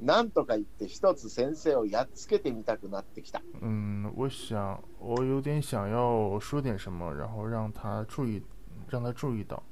[0.00, 3.42] なんとか言って、一つ先生をやっつけてみたくなってきた。
[3.60, 8.42] 嗯，我想我有点想要说点什么，然后让他注意，
[8.88, 9.62] 让他注意到。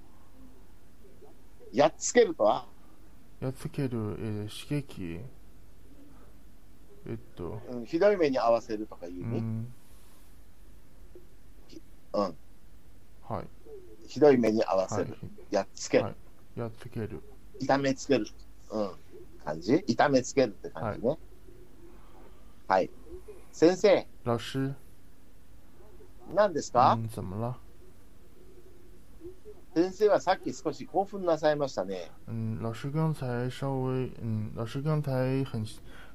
[1.72, 2.66] やっつけるとは、
[3.40, 5.20] やっつける、えー刺激。
[7.08, 9.40] えっと、うん、ひどい目に遭わせるとかいうう意味。
[9.40, 9.72] ん、
[12.12, 12.36] うん。
[13.28, 13.46] はい、
[14.06, 15.16] ひどい目に遭わはいせる。、
[15.50, 16.04] やっつける。
[16.04, 16.14] はい
[16.56, 17.22] やっつける。
[17.60, 18.26] 痛めつける。
[18.70, 18.90] うん。
[19.44, 19.84] 感じ？
[19.86, 21.16] 痛めつけるって感じね。
[22.66, 22.90] はい。
[23.52, 24.74] 先生、老师，
[26.34, 27.56] 何ですか、嗯，怎么了？
[29.74, 32.10] 先生はさっき少し興奮なさいましたね。
[32.26, 35.64] 嗯，老师刚才稍微，嗯，老师刚才很，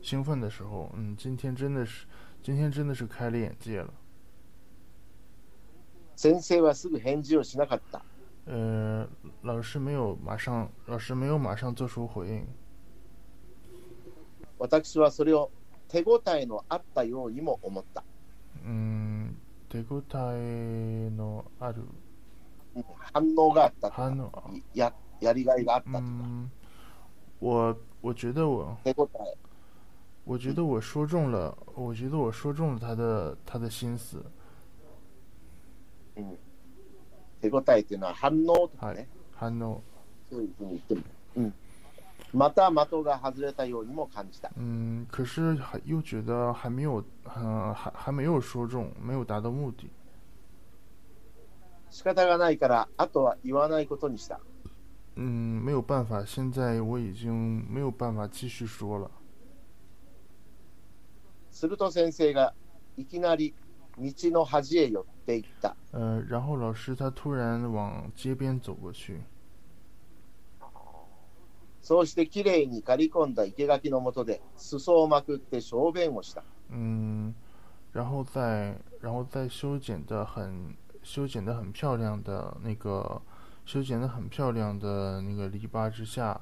[0.00, 2.06] 兴奋的时候，嗯，今天真的是，
[2.42, 3.92] 今天真的是开了眼界了。
[6.16, 8.02] 先生はすぐ返事をしなかった。
[8.46, 9.06] 呃，
[9.42, 12.46] 老师没有马上，老师没有马上做出回应。
[14.58, 15.50] 私はそれを
[15.88, 18.04] 手応えのあったようにも思った。
[18.64, 19.36] 嗯，
[19.68, 20.02] 手応
[20.34, 21.82] えのある
[22.74, 24.30] うん反応があったとか反応。
[24.74, 26.50] ややりがいがあったとか、嗯，
[27.40, 29.36] 我我觉得我手応え。
[30.26, 34.24] 我觉得我说中了，我觉得我说中了他的他的心思。
[36.16, 36.36] うん
[37.40, 39.82] 手応えっていうのは反応とかね、反応。
[40.30, 41.02] そういうふうに言ってる。
[41.36, 41.54] うん。
[42.32, 44.50] また的が外れたようにも感じた。
[44.56, 47.04] 嗯，可是还又觉得还没有，
[47.36, 49.90] 嗯、还还没有说中，没有达到目的。
[51.90, 54.38] 仕方がないから、あとは言わないことにした。
[55.16, 59.10] 嗯，没有办法，现在我已经没有办法继续说了。
[61.57, 62.53] すると先生が
[62.97, 63.55] いきなり
[63.97, 65.75] 道の端へ寄っていった。
[65.91, 69.17] 呃，然后老师他突然往街边走过去，
[71.81, 76.43] そうしてきれいに刈り込んだ生垣の下で裾をまくって小便をした。
[76.69, 77.33] 嗯，
[77.91, 83.19] 然后在然后在修剪的很修剪的很漂亮的那个
[83.65, 86.39] 修剪的很漂亮的那个篱笆之下，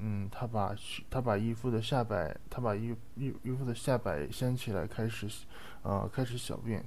[0.00, 0.74] 嗯，他把
[1.10, 5.28] 他把衣服的下摆，他把衣衣衣服的下摆掀起来，开始
[5.82, 6.82] 呃开始小便。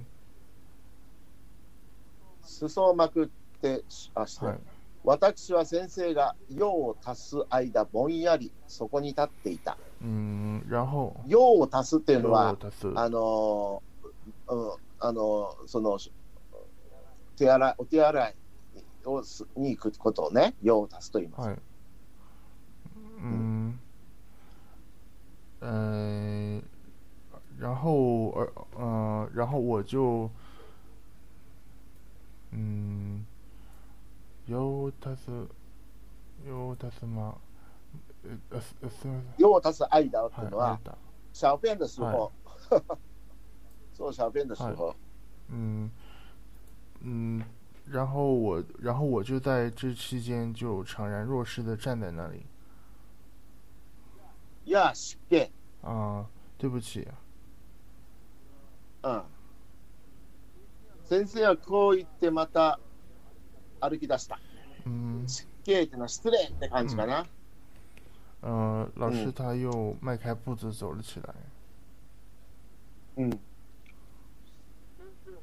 [2.42, 3.28] 裾をまくっ
[3.60, 3.82] て
[4.14, 4.58] あして、はい
[5.06, 9.76] 私は先生が用を足す間ぼんやりそこに立っていた。
[10.00, 12.56] 嗯，然后用を足すっていうのは、
[12.94, 15.98] あのーうん、あのーその
[17.36, 18.34] 手洗いお手洗い
[19.04, 21.48] をすに行くことをね、用を足すと言います。
[21.48, 21.58] はい。
[23.23, 23.77] 嗯，
[25.59, 26.61] 呃，
[27.57, 30.29] 然后呃呃，然后我就，
[32.51, 33.25] 嗯，
[34.45, 35.47] 有他是
[36.47, 37.35] 有他是吗？
[38.21, 39.07] 呃呃呃是
[39.37, 40.97] 用を足す間っていうのはは、
[41.31, 42.29] 小便的時候、
[43.93, 44.93] そう、小便的時候、
[45.47, 45.89] 嗯
[47.01, 47.41] 嗯，
[47.89, 52.45] 然后我然后我就在这期间就怅然若失的站在那里
[54.66, 55.50] いや、湿気、
[55.82, 56.26] 啊，
[56.58, 57.06] 对不起，
[59.02, 59.22] うん。
[61.04, 62.80] 先生はこう言ってまた
[63.80, 64.38] 歩き出した。
[64.86, 65.24] 嗯。
[65.26, 67.26] 失敬ってのは失礼って感じかな。
[68.42, 71.34] 呃，老师嗯他又迈开步子走了起来。
[73.16, 73.40] うん。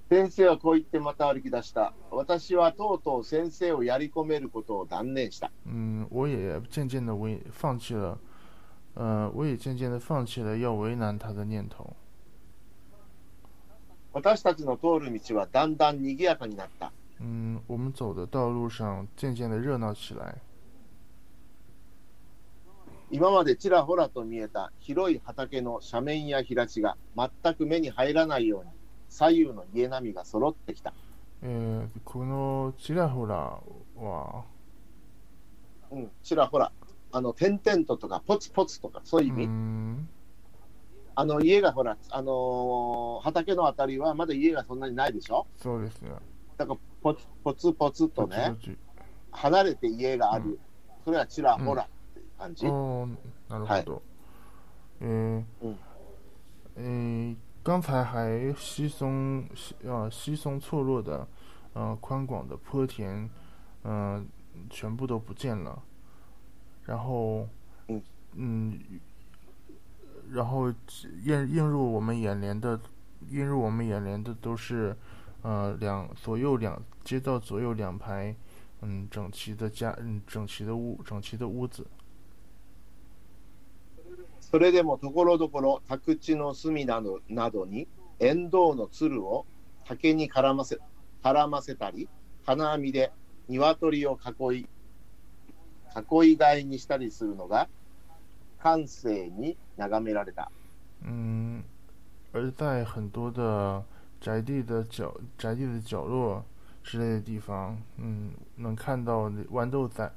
[0.09, 1.93] 先生はこう言ってまた歩き出した。
[2.09, 5.51] 私はとうとう先生をやり込めることを断念した。
[5.65, 8.17] 嗯，我也渐渐的为放弃了，
[8.95, 11.95] 呃，我也渐渐的放弃了要为难他的念头。
[14.13, 16.91] 私たちの通る道はだんだん賑やかになった。
[17.21, 20.41] 嗯，我们走的道路上渐渐的热闹起来。
[23.09, 28.71] 今までちらほらと見えた広い畑の斜面や平地が全く目に入らないように
[29.09, 30.93] 左右の家並みが揃ってきた。
[31.41, 33.59] えー、このちらほら
[33.97, 34.45] は、
[35.91, 36.71] うん、ちらほら。
[37.11, 39.43] あの、点々ととかポツポツとかそういう意味。
[39.45, 40.09] うん、
[41.15, 45.45] あの、家がほら、あのー畑のあたりはまだ家がそんなにないでしょ？
[45.57, 46.11] そうですね。
[46.57, 48.55] だからポツポツポツとね、
[49.31, 50.45] 離れて家がある。
[50.45, 50.57] うん
[51.03, 52.67] それはちらほらっていう感じ。
[52.67, 53.09] 哦，
[53.49, 54.01] なるほど。
[54.99, 55.75] 嗯嗯
[56.75, 61.27] 嗯，刚才还稀松稀呃稀松错落的，
[61.73, 63.27] 呃宽广的坡田，
[63.83, 64.27] 嗯、
[64.69, 65.81] 全部都不见了。
[66.84, 67.48] 然后，
[67.88, 68.02] 嗯
[68.34, 68.80] 嗯，
[70.30, 70.68] 然后
[71.24, 72.80] 映映入我们眼帘的，
[73.30, 74.96] 映入我们眼帘的都是，
[75.42, 78.34] 呃两左右两街道左右两排，
[78.82, 81.86] 嗯整齐的家，嗯整齐的屋，整齐的屋子。
[84.40, 87.88] それでもところどころ宅地の隅などなどに
[88.20, 89.44] エンドウのつるを
[89.84, 90.78] 竹に絡ませ
[91.24, 92.08] 絡ませたり
[92.44, 93.12] 金網で
[93.48, 94.66] 鶏を囲い
[95.94, 97.68] 囲い飼いにしたりするのが
[98.58, 100.50] 感性に眺められた。
[101.02, 101.62] 嗯，
[102.32, 103.84] 而在很多的
[104.20, 106.44] 宅地的角宅地的角落
[106.82, 110.10] 之类的地方，嗯，能看到那豌豆在，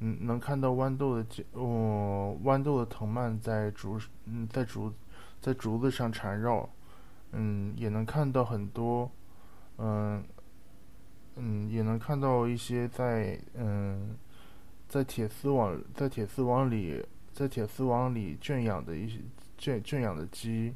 [0.00, 4.92] 嗯，能看到豌豆的结哦，豌豆的藤蔓在竹嗯在竹
[5.40, 6.68] 在竹子上缠绕，
[7.32, 9.10] 嗯，也能看到很多，
[9.78, 10.22] 嗯
[11.36, 14.16] 嗯，也能看到一些在嗯
[14.90, 19.20] 在铁丝网在铁丝网里在铁丝网里圈养的一些
[19.58, 20.74] 圈圈养的鸡，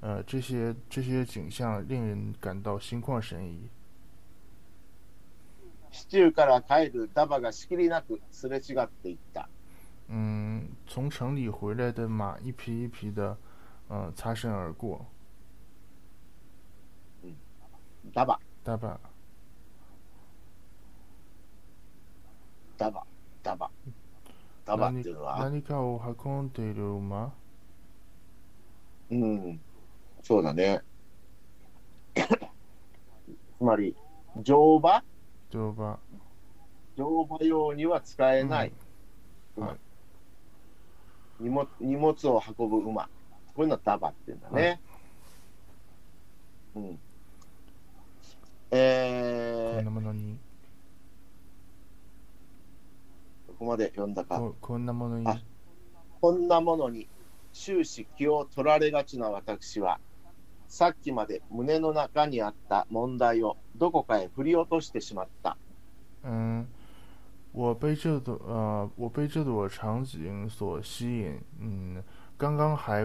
[0.00, 3.68] 呃，这些这些景象令人感到心旷神怡。
[5.90, 9.48] 市中から帰るダバがしきりなくすれ違っていった。
[10.08, 13.36] 嗯，从城里回来的马一匹一匹的，
[13.88, 15.06] 呃，擦身而过。
[18.14, 18.96] ダバ、大阪，
[22.78, 23.02] ダバ、
[23.43, 23.69] ダバ。
[24.65, 27.33] ダバっていうのは、何かを運んでいる馬？
[29.11, 29.61] うん、
[30.23, 30.81] そうだね。
[32.15, 33.95] つまり、
[34.41, 35.03] 乗馬？
[35.49, 35.99] 乗馬。
[36.95, 38.73] 乗馬用には使えない、
[39.57, 39.79] うんはい
[41.39, 43.09] 荷物荷物を運ぶ馬。
[43.53, 44.81] こういうのはダバっていうんだね。
[46.75, 46.97] うん。
[46.97, 46.99] こ
[48.71, 50.42] えー、んなものに、
[53.63, 54.39] ここまで読んだか。
[54.39, 55.39] ここんなものにあ、
[56.19, 57.07] こんなものに
[57.53, 59.99] 終始気を取られがちな私は、
[60.67, 65.55] さっきまで胸の中にあった問題をどこかへ振り落としてしまった。
[66.23, 66.67] 嗯，
[67.53, 71.39] 我被这朵呃，我被这朵场景所吸引。
[71.59, 72.03] 嗯，
[72.37, 73.03] 刚刚还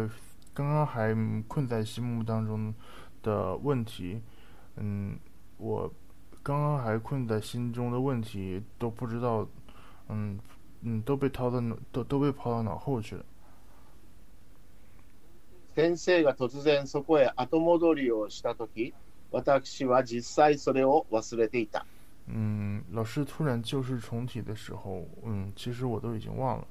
[0.52, 1.14] 刚刚还
[1.46, 2.74] 困在心目当中
[3.22, 4.20] 的问题，
[4.76, 5.18] 嗯，
[5.58, 5.88] 我
[6.42, 9.46] 刚刚还困在心中的问题都不知道，
[10.09, 10.39] 嗯
[10.83, 13.23] 嗯，都被抛到脑都都被抛到脑后去了。
[15.75, 18.93] 先生が突然そこへ後戻りをしたとき、
[19.31, 21.85] 私は実際それを忘れていた。
[22.27, 26.67] 嗯，老师突然旧事重提的时候，嗯，其实我都已经忘了。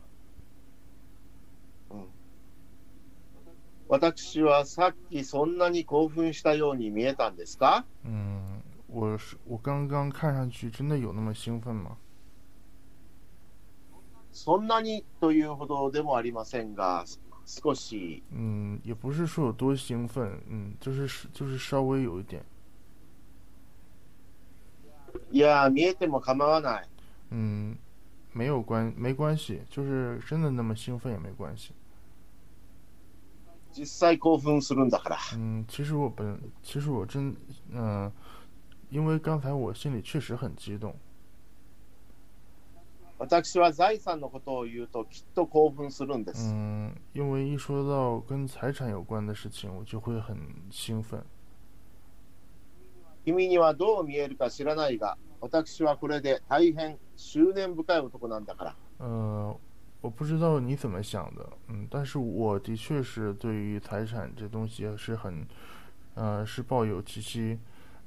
[3.88, 11.98] 私はさっきそんなに興奮したように見えたんですか嗯，我是我刚刚看上去真的有那么兴奋吗？
[14.37, 17.05] そんなにというほどでもありませんが、
[17.47, 22.43] 少し、嗯，也不是说有多兴奋，嗯，就是就是稍微有一点，
[25.31, 26.87] いや、見えても構わない。
[27.31, 27.75] 嗯，
[28.31, 31.71] 没有关没关系，就是真的那么兴奋也没关系。
[33.73, 35.17] 実際興奮するんだから。
[35.35, 37.35] 嗯，其实我本其实我真
[37.71, 38.11] 嗯、
[38.89, 40.95] 因为刚才我心里确实很激动，
[43.18, 46.52] 私は財産のことを言うときっと興奮するんです。
[46.52, 50.36] 嗯，因为一说到跟财产有关的事情，我就会很
[50.72, 51.24] 兴奋。
[53.24, 58.74] 君にはどう見えるか知らないが、私はこれで大変執念深い男なんだから。
[58.98, 59.56] 呃，
[60.00, 65.46] 我不知道你怎么想的，嗯，但是我的确是对于财产这东西是很，
[66.14, 67.56] 呃，是抱有极其，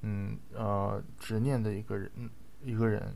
[0.02, 2.12] 嗯呃执念的一个人，
[2.62, 3.16] 一个人。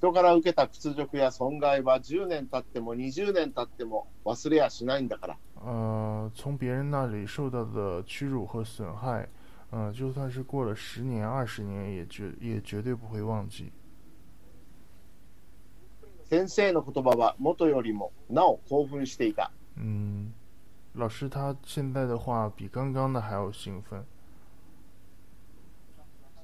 [0.00, 5.36] 人から受けた屈辱や損害は10年経っても20年経っても忘れやしないんだから。
[5.62, 9.28] 呃，从别人那里受到的屈辱和损害，
[9.72, 13.70] 嗯、就算是过了十年、二十年，也绝也绝对不会忘记。
[16.30, 19.50] 先生の言葉は元よりもなお興奮していた。
[19.76, 20.32] 嗯，
[20.94, 24.02] 老师他现在的话比刚刚的还要兴奋。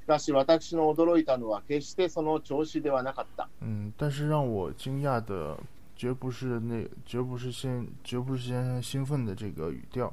[0.06, 3.48] しかし私の驚いたのは決してその調子ではなかった。
[3.60, 5.58] 嗯，但是让我惊讶的
[5.96, 10.12] 绝不是那，绝不是先，绝不是先兴奋的这个语调。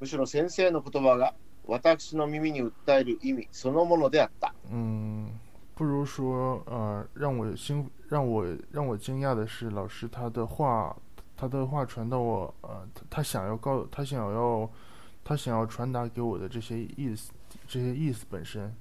[0.00, 1.34] むしろ先生の言葉が
[1.68, 4.52] 私の耳に訴える意味そのものであった。
[4.68, 5.30] 嗯，
[5.76, 10.96] 不如说，呃，让我兴，让我让我惊讶的是，老师他的话，
[11.36, 14.68] 他的话传到我，呃，他他想要告，他想要，
[15.25, 17.31] 他想要传达给我的这些意思，
[17.67, 18.71] 这些意思本身。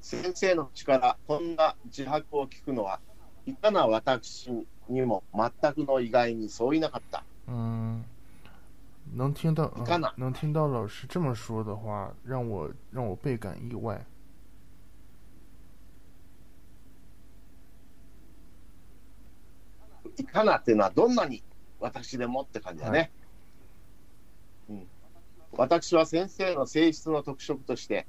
[0.00, 2.98] 先生の口からこんな自白を聞くのは
[3.46, 4.50] いかな私
[4.88, 7.22] にも全くの意外にそういなかった。
[7.46, 8.02] 嗯，
[9.14, 14.04] 能听到，你看哪呃能听到老师这么说的话，让我让我倍感意外。
[20.16, 21.42] いかなっていうのはどんなに
[21.78, 22.98] 私でもって感じだね。
[22.98, 23.10] はいうん、
[25.55, 28.07] 私は先生の性質の特色として、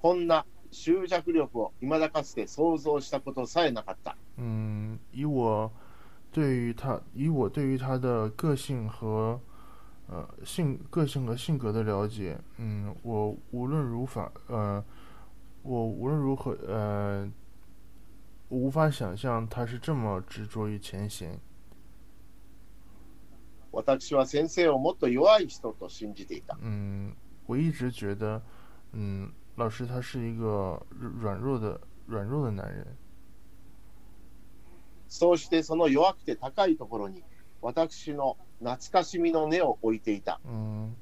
[0.00, 4.16] こんな執着力を未だかつて想像したことさえなかった。
[4.38, 5.70] 嗯，以我
[6.32, 9.40] 对于他，以我对于他的个性和
[10.08, 14.84] 呃性个性和性格的了解，嗯，我无论如法，呃，
[15.62, 17.28] 我无论如何，呃，
[18.48, 21.40] 无法想象他是这么执着于前嫌。
[23.76, 26.56] 私は先生をもっと弱い人と信じていた。
[26.62, 27.14] 嗯，
[27.46, 28.40] 我一直觉得，
[28.92, 30.80] 嗯，老师他是一个
[31.20, 32.86] 软弱的软弱的男人。
[35.08, 37.22] そうしてその弱くて高いところに
[37.60, 40.40] 私の懐かしみの根を置いていた。
[40.46, 40.94] 嗯，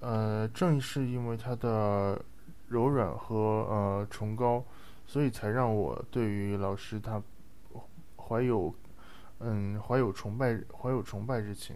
[0.00, 2.24] 呃，正是因为他的
[2.68, 4.62] 柔软和呃崇高，
[5.08, 7.20] 所以才让我对于老师他
[8.16, 8.72] 怀有
[9.39, 11.75] 嗯怀有崇拜怀有崇拜之情。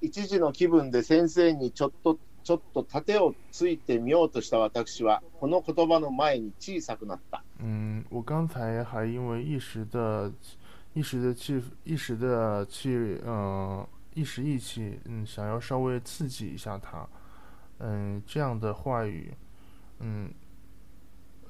[0.00, 7.42] 一時の気分で先生にちょっとちょっと盾をついてみようとした私はこの言葉の前に小さくなった。
[7.58, 10.32] 嗯，我刚才还因为一时的
[10.94, 17.08] 一时的气一时的气嗯、一时意气嗯想要稍微刺激一下他，
[17.78, 19.34] 嗯这样的话语
[19.98, 20.30] 嗯，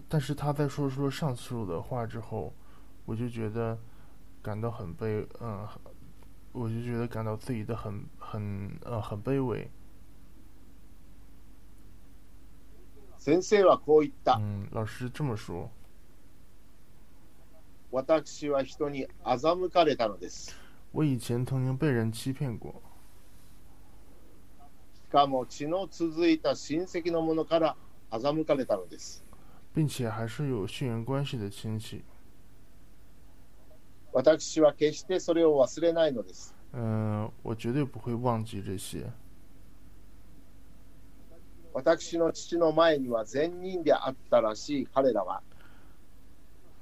[0.08, 2.54] 但是他在说出了上述的话之后，
[3.04, 3.76] 我就觉得
[4.42, 5.68] 感到很卑嗯，
[6.52, 9.68] 我就觉得感到自己的很很呃很卑微。
[13.18, 14.38] 先生はこう言った。
[14.38, 15.70] 嗯，老师这么说。
[17.90, 20.54] 私は人に欺かれたのです。
[20.92, 22.74] 我以前曾经被人欺骗过，
[24.94, 27.76] しかも血の続いた親戚の者から
[28.10, 29.24] 欺かれたのです。
[29.74, 32.02] 并且还是有血缘关系的亲戚。
[34.13, 36.53] 私は決してそれを忘れないのです。
[36.73, 39.05] 嗯、我绝对不会忘记这些。
[41.73, 45.41] 私の父の前には善人であったらしい彼らは、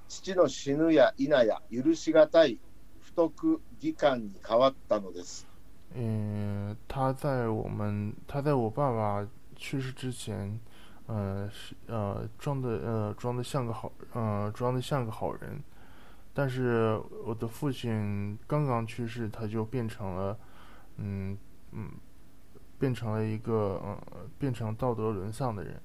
[0.08, 2.60] 父の死ぬや否や許しがたい
[3.02, 5.48] 不徳義感に変わったのです。
[5.96, 10.60] 嗯，他在我们，他在我爸爸去世之前，
[11.06, 15.62] 呃，是呃装的呃装的像个好，呃装的像个好人，
[16.39, 20.39] 但是我的父亲刚刚去世，他就变成了，
[20.97, 21.39] 嗯
[21.73, 21.91] 嗯，
[22.79, 23.99] 变成了一个呃
[24.39, 25.81] 变成道德沦丧的人。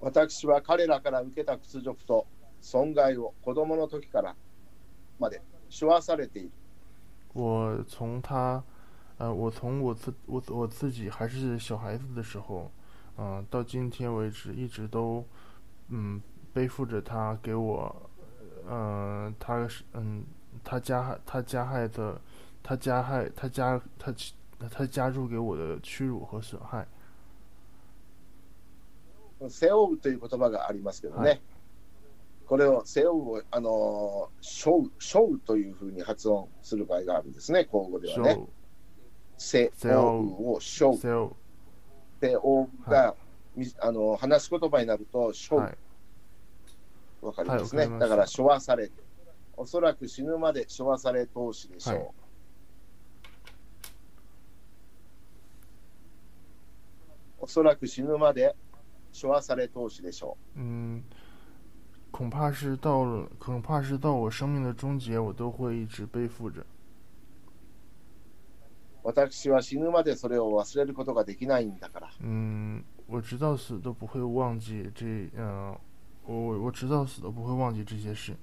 [0.00, 2.26] 私は彼らから受けた屈辱と
[2.60, 4.36] 損害を子供の時から
[5.18, 5.40] まで
[5.70, 6.50] 背負わされている。
[7.32, 8.62] 我从他，
[9.18, 12.70] 呃，我从我自我我自己还是小孩子的时候，
[13.16, 15.24] 嗯、到今天为止一直都，
[15.88, 16.20] 嗯，
[16.53, 17.95] 背负着他给我，
[18.67, 20.23] 嗯、他是嗯，
[20.63, 22.19] 他加害他加害的，
[22.61, 24.13] 他加害他加他
[24.69, 26.85] 他加诸给我的屈辱和损害。
[29.49, 31.29] 背負うという言葉がありますけどね。
[31.29, 31.41] はい
[32.47, 38.45] これを背負うを、あの背負う、背負うというふうに発音する場合があるんですね、口語ではね。
[39.37, 40.97] 受背負うを背負う。
[40.97, 41.31] 背負
[42.19, 43.15] て、おが、
[43.55, 45.77] みあの話し言葉になると、しょう、はい。
[47.21, 47.83] わかりますね。
[47.83, 48.91] はいわかだから、処和され、
[49.55, 51.95] おそらく死ぬまで処和され通しでしょう。
[51.95, 52.09] はい
[57.43, 58.55] おそらく死ぬまで
[59.19, 61.01] 処和され通しでしょ嗯，
[62.11, 66.59] 恐怕是到了，恐怕是到我生命的终结，我都会一直背负着。
[66.59, 66.65] う。
[69.03, 72.11] 私は死ぬまでそれを忘れることができないんだから。
[72.21, 75.79] 嗯，我直到死都不会忘记这，嗯、我
[76.26, 78.34] 我我直到死都不会忘记这些事。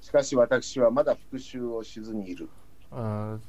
[0.00, 2.48] しかし私はまだ復讐をしずにいる。
[2.90, 3.40] 呃，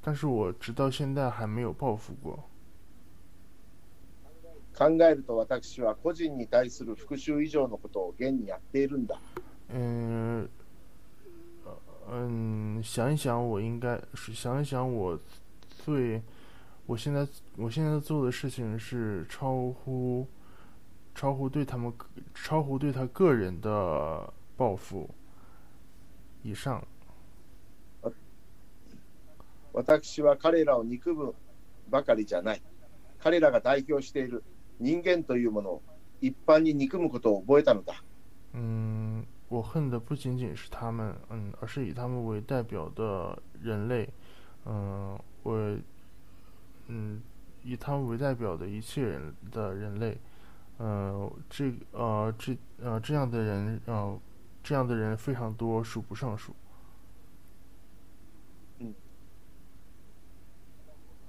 [0.00, 2.44] 但是我直到现在还没有报复过。
[4.74, 9.18] 考えると私は個人に対する復讐以上のことを現にやっているんだ。
[9.70, 10.48] 嗯，
[12.08, 15.18] 嗯，想一想，我应该是想一想，我
[15.84, 16.22] 最，
[16.86, 17.26] 我现在
[17.56, 20.26] 我现在做的事情是超乎，
[21.14, 21.92] 超乎对他们，
[22.34, 25.08] 超乎对他个人的报复
[26.42, 26.82] 以上。
[29.72, 31.34] 私は彼らを憎む
[31.90, 32.62] ばかりじゃない。
[33.20, 34.42] 彼らが代表している
[34.80, 35.82] 人間というものを
[36.20, 38.02] 一般に憎むことを覚えたのだ。
[38.54, 44.08] 嗯，我恨的不仅仅是他们，嗯，而是以他们为代表的人类，
[44.64, 45.78] 嗯，我，
[46.86, 47.20] 嗯，
[47.62, 50.16] 以他们为代表的一切人的人类，
[50.78, 54.18] 呃，这呃这呃这样的人，呃，
[54.62, 56.54] 这样的人非常多，数不胜数。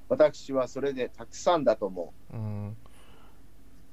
[0.07, 2.35] 私はそれでたくさんだと思う。
[2.35, 2.75] 嗯，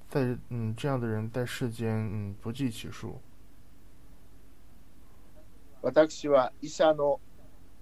[0.09, 3.21] 在嗯这样的人在世间，嗯不计其数。
[5.83, 7.21] 私は医者の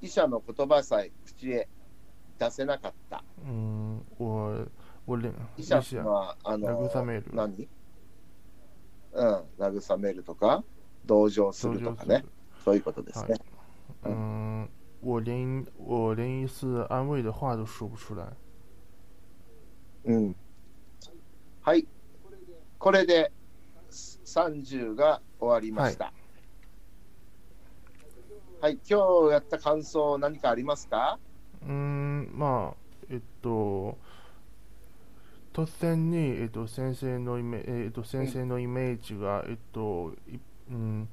[0.02, 1.68] 医者の言葉さえ口へ
[2.38, 3.22] 出せなかった。
[3.46, 4.66] 嗯，我
[5.09, 7.67] 我领医者はあの慰める何？
[9.11, 10.63] うん、慰めるとか、
[11.03, 12.23] 同情するとかね、
[12.63, 13.39] そういうことですね。
[14.03, 14.69] 嗯，
[15.01, 18.31] 我连我连一次安慰的话都说不出来。
[20.05, 20.35] うん。
[21.61, 21.87] はい。
[22.77, 23.31] これで
[23.89, 26.13] 30が終わりました。
[28.61, 31.17] はい、今日やった感想何かありますか？
[31.63, 32.77] うん、まあ、
[33.09, 33.97] えっと、
[35.65, 40.39] 突然に、えっと、先生のイメ、えっと、先生のイメージが、えっと、い
[40.71, 41.09] うん、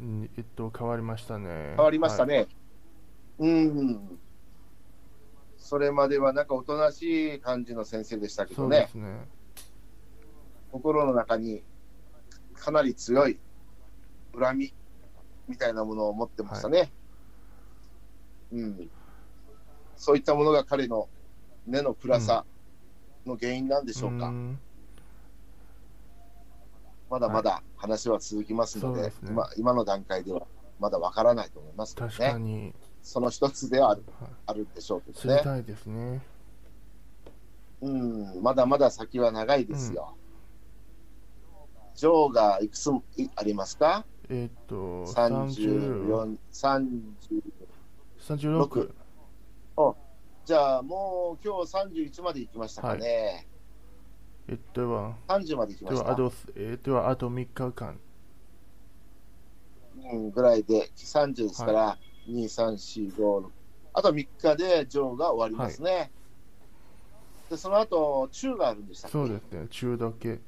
[0.00, 1.74] うんえっと、変わりましたね。
[1.76, 2.30] 変わりましたはい。
[2.30, 2.46] ね。
[3.38, 4.18] うん。
[5.58, 9.28] それまではなんかおとなしい感じの先生でしたけどねそうで、すね。
[10.72, 11.62] 心の中に
[12.54, 13.38] かなり強い
[14.38, 14.74] 恨み
[15.48, 16.90] みたいなものを持ってましたね。
[18.52, 18.90] うん。
[19.96, 21.08] そういったものが彼の
[21.66, 22.46] 根の暗さ
[23.26, 24.28] の原因なんでしょうか。
[24.28, 24.58] ん、
[27.10, 30.46] まだまだ話は続きますので、そうですね今今の段階では
[30.78, 32.44] まだわからないと思いますけど確かね。
[32.44, 35.36] にその一つではあるはいあるんでしょうけどね。
[35.36, 36.22] 知りたいですね。
[37.82, 40.14] うん、まだまだ先は長いですよ。
[41.94, 44.04] ジョーがいくついありますか？
[44.28, 47.00] えっと、30 ?34、30
[48.20, 48.90] 36。
[50.50, 51.76] じゃあもう今日
[52.10, 53.46] 31まで行きましたかね。
[54.48, 56.02] えっと、では、30まで行きました。
[56.02, 58.00] ではあと、えっと、ではあと3日間。
[60.12, 61.98] うん、ぐらいで30ですから、
[62.28, 63.48] 2、3、4、5、6。
[63.92, 66.10] あと3日でジョーが終わりますね。
[67.48, 69.12] で、その後、中があるんでしたっけ？
[69.12, 70.40] そうですね、中だけ。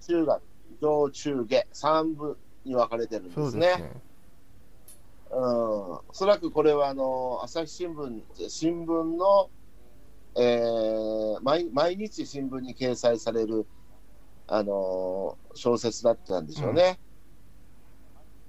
[0.00, 0.40] 中が、
[0.80, 3.42] 上中下、3部に分かれてるんですね。
[3.42, 3.92] そうですね。
[5.34, 9.50] うん、おそらくこれはあの朝日新聞、新聞の、
[10.36, 13.66] えー毎毎日新聞に掲載される、
[14.46, 17.00] あの小説だったんでしょうね。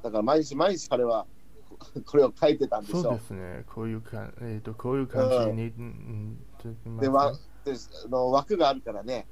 [0.04, 1.26] だから毎日毎日彼は
[1.70, 3.02] こ これを書いてたんでしょう。
[3.04, 6.40] そうですね、こういうかん、えっ、と、こういう感じに、うん、
[6.86, 7.34] うん、でわ
[7.64, 7.74] で
[8.06, 9.28] あの枠があるからね、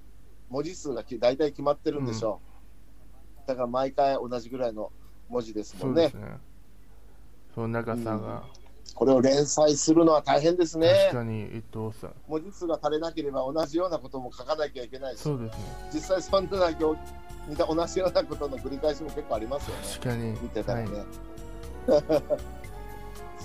[0.49, 2.41] 文字数がき大体決まってるんでしょ
[3.45, 3.47] う。
[3.47, 4.91] だから毎回同じぐらいの
[5.29, 6.31] 文字ですもんねそうです。
[6.31, 6.37] ね。
[7.53, 8.43] そう、長さが、
[8.95, 11.17] これを連載するのは大変ですね確。
[11.17, 16.95] かに、えっと、さ、文字数が足りなければ同じようなことも書かなきゃいけないし、そうですね、実際そんな行
[17.47, 19.81] 似た同じようなことの繰り返しも結構ありますよね。
[19.93, 21.05] 確かに、見てたはい、らね。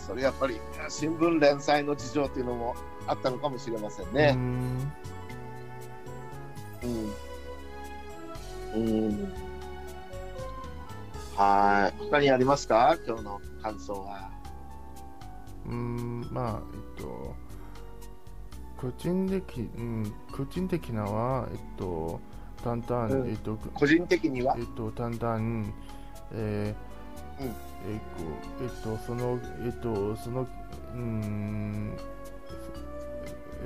[0.06, 2.74] それやっぱり新聞連載の事情っていうのも
[3.06, 4.32] あったのかもしれませんね。
[4.32, 4.92] ん、
[6.82, 7.12] うん。
[8.74, 9.47] うん。
[11.38, 11.98] はい。
[12.10, 12.96] 他にありますか？
[13.06, 14.28] 今日の感想は。
[15.66, 16.62] うーん、まあ、
[16.96, 17.36] えっと、
[18.76, 22.20] 個人的、うん、個人的なは、えっと、
[22.64, 24.56] だんだん、うんえっと、個人的には？
[24.58, 25.72] えっと、だんだん、
[26.32, 28.00] えーうんえっ
[28.58, 31.96] と、えっと、その、えっと、その、うーん、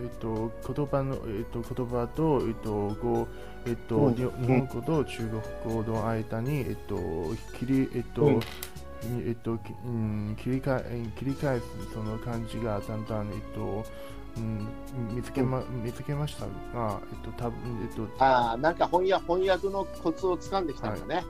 [0.02, 3.26] えっと、言葉の、えっと、言葉と、えっと、語、
[3.66, 4.14] えっと、うん。
[4.14, 5.28] に日本語と中
[5.64, 6.96] 国語の間に、えっと、
[7.58, 8.40] 切り、えっと、うん。
[9.04, 13.84] にえっと、きうん、切りかえ切り返すその感じがだんだん、えっと、
[14.36, 14.68] うん、
[15.14, 16.46] 見つけま、見つけました
[16.76, 17.58] が、えっと、多分
[17.90, 21.24] えっと、ああ、なんか翻訳翻訳のコツをつかんできたんだね。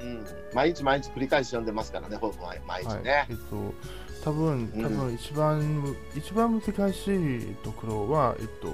[0.00, 0.24] うん、
[0.54, 3.02] 毎日毎日繰り返し読んでますからね、ほぼ毎毎日はい。
[3.02, 3.26] ね。
[3.28, 3.74] えっと、
[4.24, 8.68] 多分多分一番、一番難しいところは、えっと、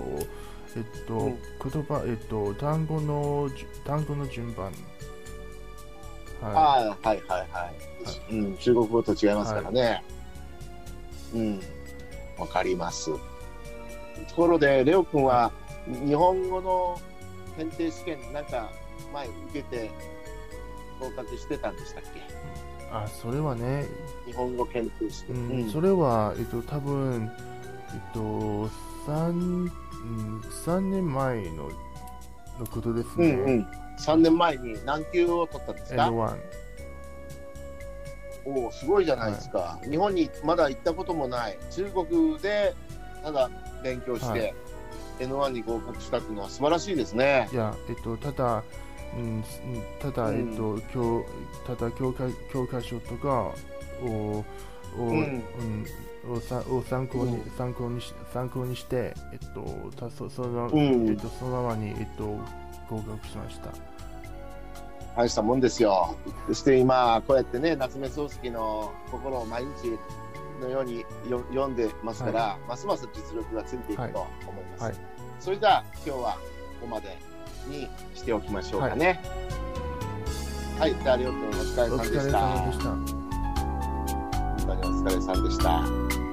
[0.76, 1.38] えっと、うん
[1.70, 3.48] 言葉、えっと、単語の
[3.84, 4.66] 単語の順番。
[6.40, 7.70] はああ、はいはいは
[8.30, 8.34] い。
[8.34, 10.04] うん、中国語と違いますからね。
[11.34, 11.60] うん、
[12.38, 13.10] わかります。
[13.10, 13.18] と
[14.36, 15.50] ころで、レオ君は
[16.06, 17.00] 日本語の
[17.56, 18.70] 検定試験、なんか
[19.12, 19.90] 前受けて
[21.00, 22.18] 合格してたんでしたっけ？
[22.18, 22.22] い。
[22.92, 23.86] あ、それはね、
[24.26, 25.66] 日本語検定試う験。
[25.66, 27.30] ん、それは、えっと、多分
[27.92, 28.68] えっと、
[29.06, 29.72] 三、
[30.02, 31.70] うん、三年前の、
[32.58, 33.30] のことですね。
[33.30, 33.66] うんうん。
[33.98, 36.38] 3年前に何級を取ったんですか？N1。
[38.46, 42.74] おお、すごいじゃないですか、日本にまだ行ったこともない、中国で
[43.24, 43.50] ただ
[43.82, 44.54] 勉強して、はい
[45.18, 47.48] N1 に合格したっていうのは素晴らしいですね。
[47.52, 48.62] いや、えっと、ただ、
[49.16, 49.44] うん、うん
[49.98, 51.24] ただ、うんえっと、教、
[51.66, 53.54] ただ教科、教科書とか
[54.02, 54.44] を、を、
[54.98, 55.42] ううんん、
[56.30, 62.38] をさを参考に、うん参考にし、参考にして、えっと、たそその、うんえっと、そのままに、えっと、
[62.88, 63.70] 合格しました。
[65.16, 66.14] 大したもんですよ。
[66.46, 69.98] そして今、こうやってね、夏目漱石の心を毎日
[70.60, 71.00] のように
[71.30, 74.82] よ読んでますから、ますます実力がついていくと思います。
[74.84, 74.94] はい
[75.40, 76.38] それじゃあ、今日はこ
[76.82, 77.16] こまで
[77.68, 79.20] にしておきましょうかね。
[80.78, 83.25] はい、じゃあ、りょうくんお疲れお疲れさんでした。
[84.66, 86.25] お疲れさんでした。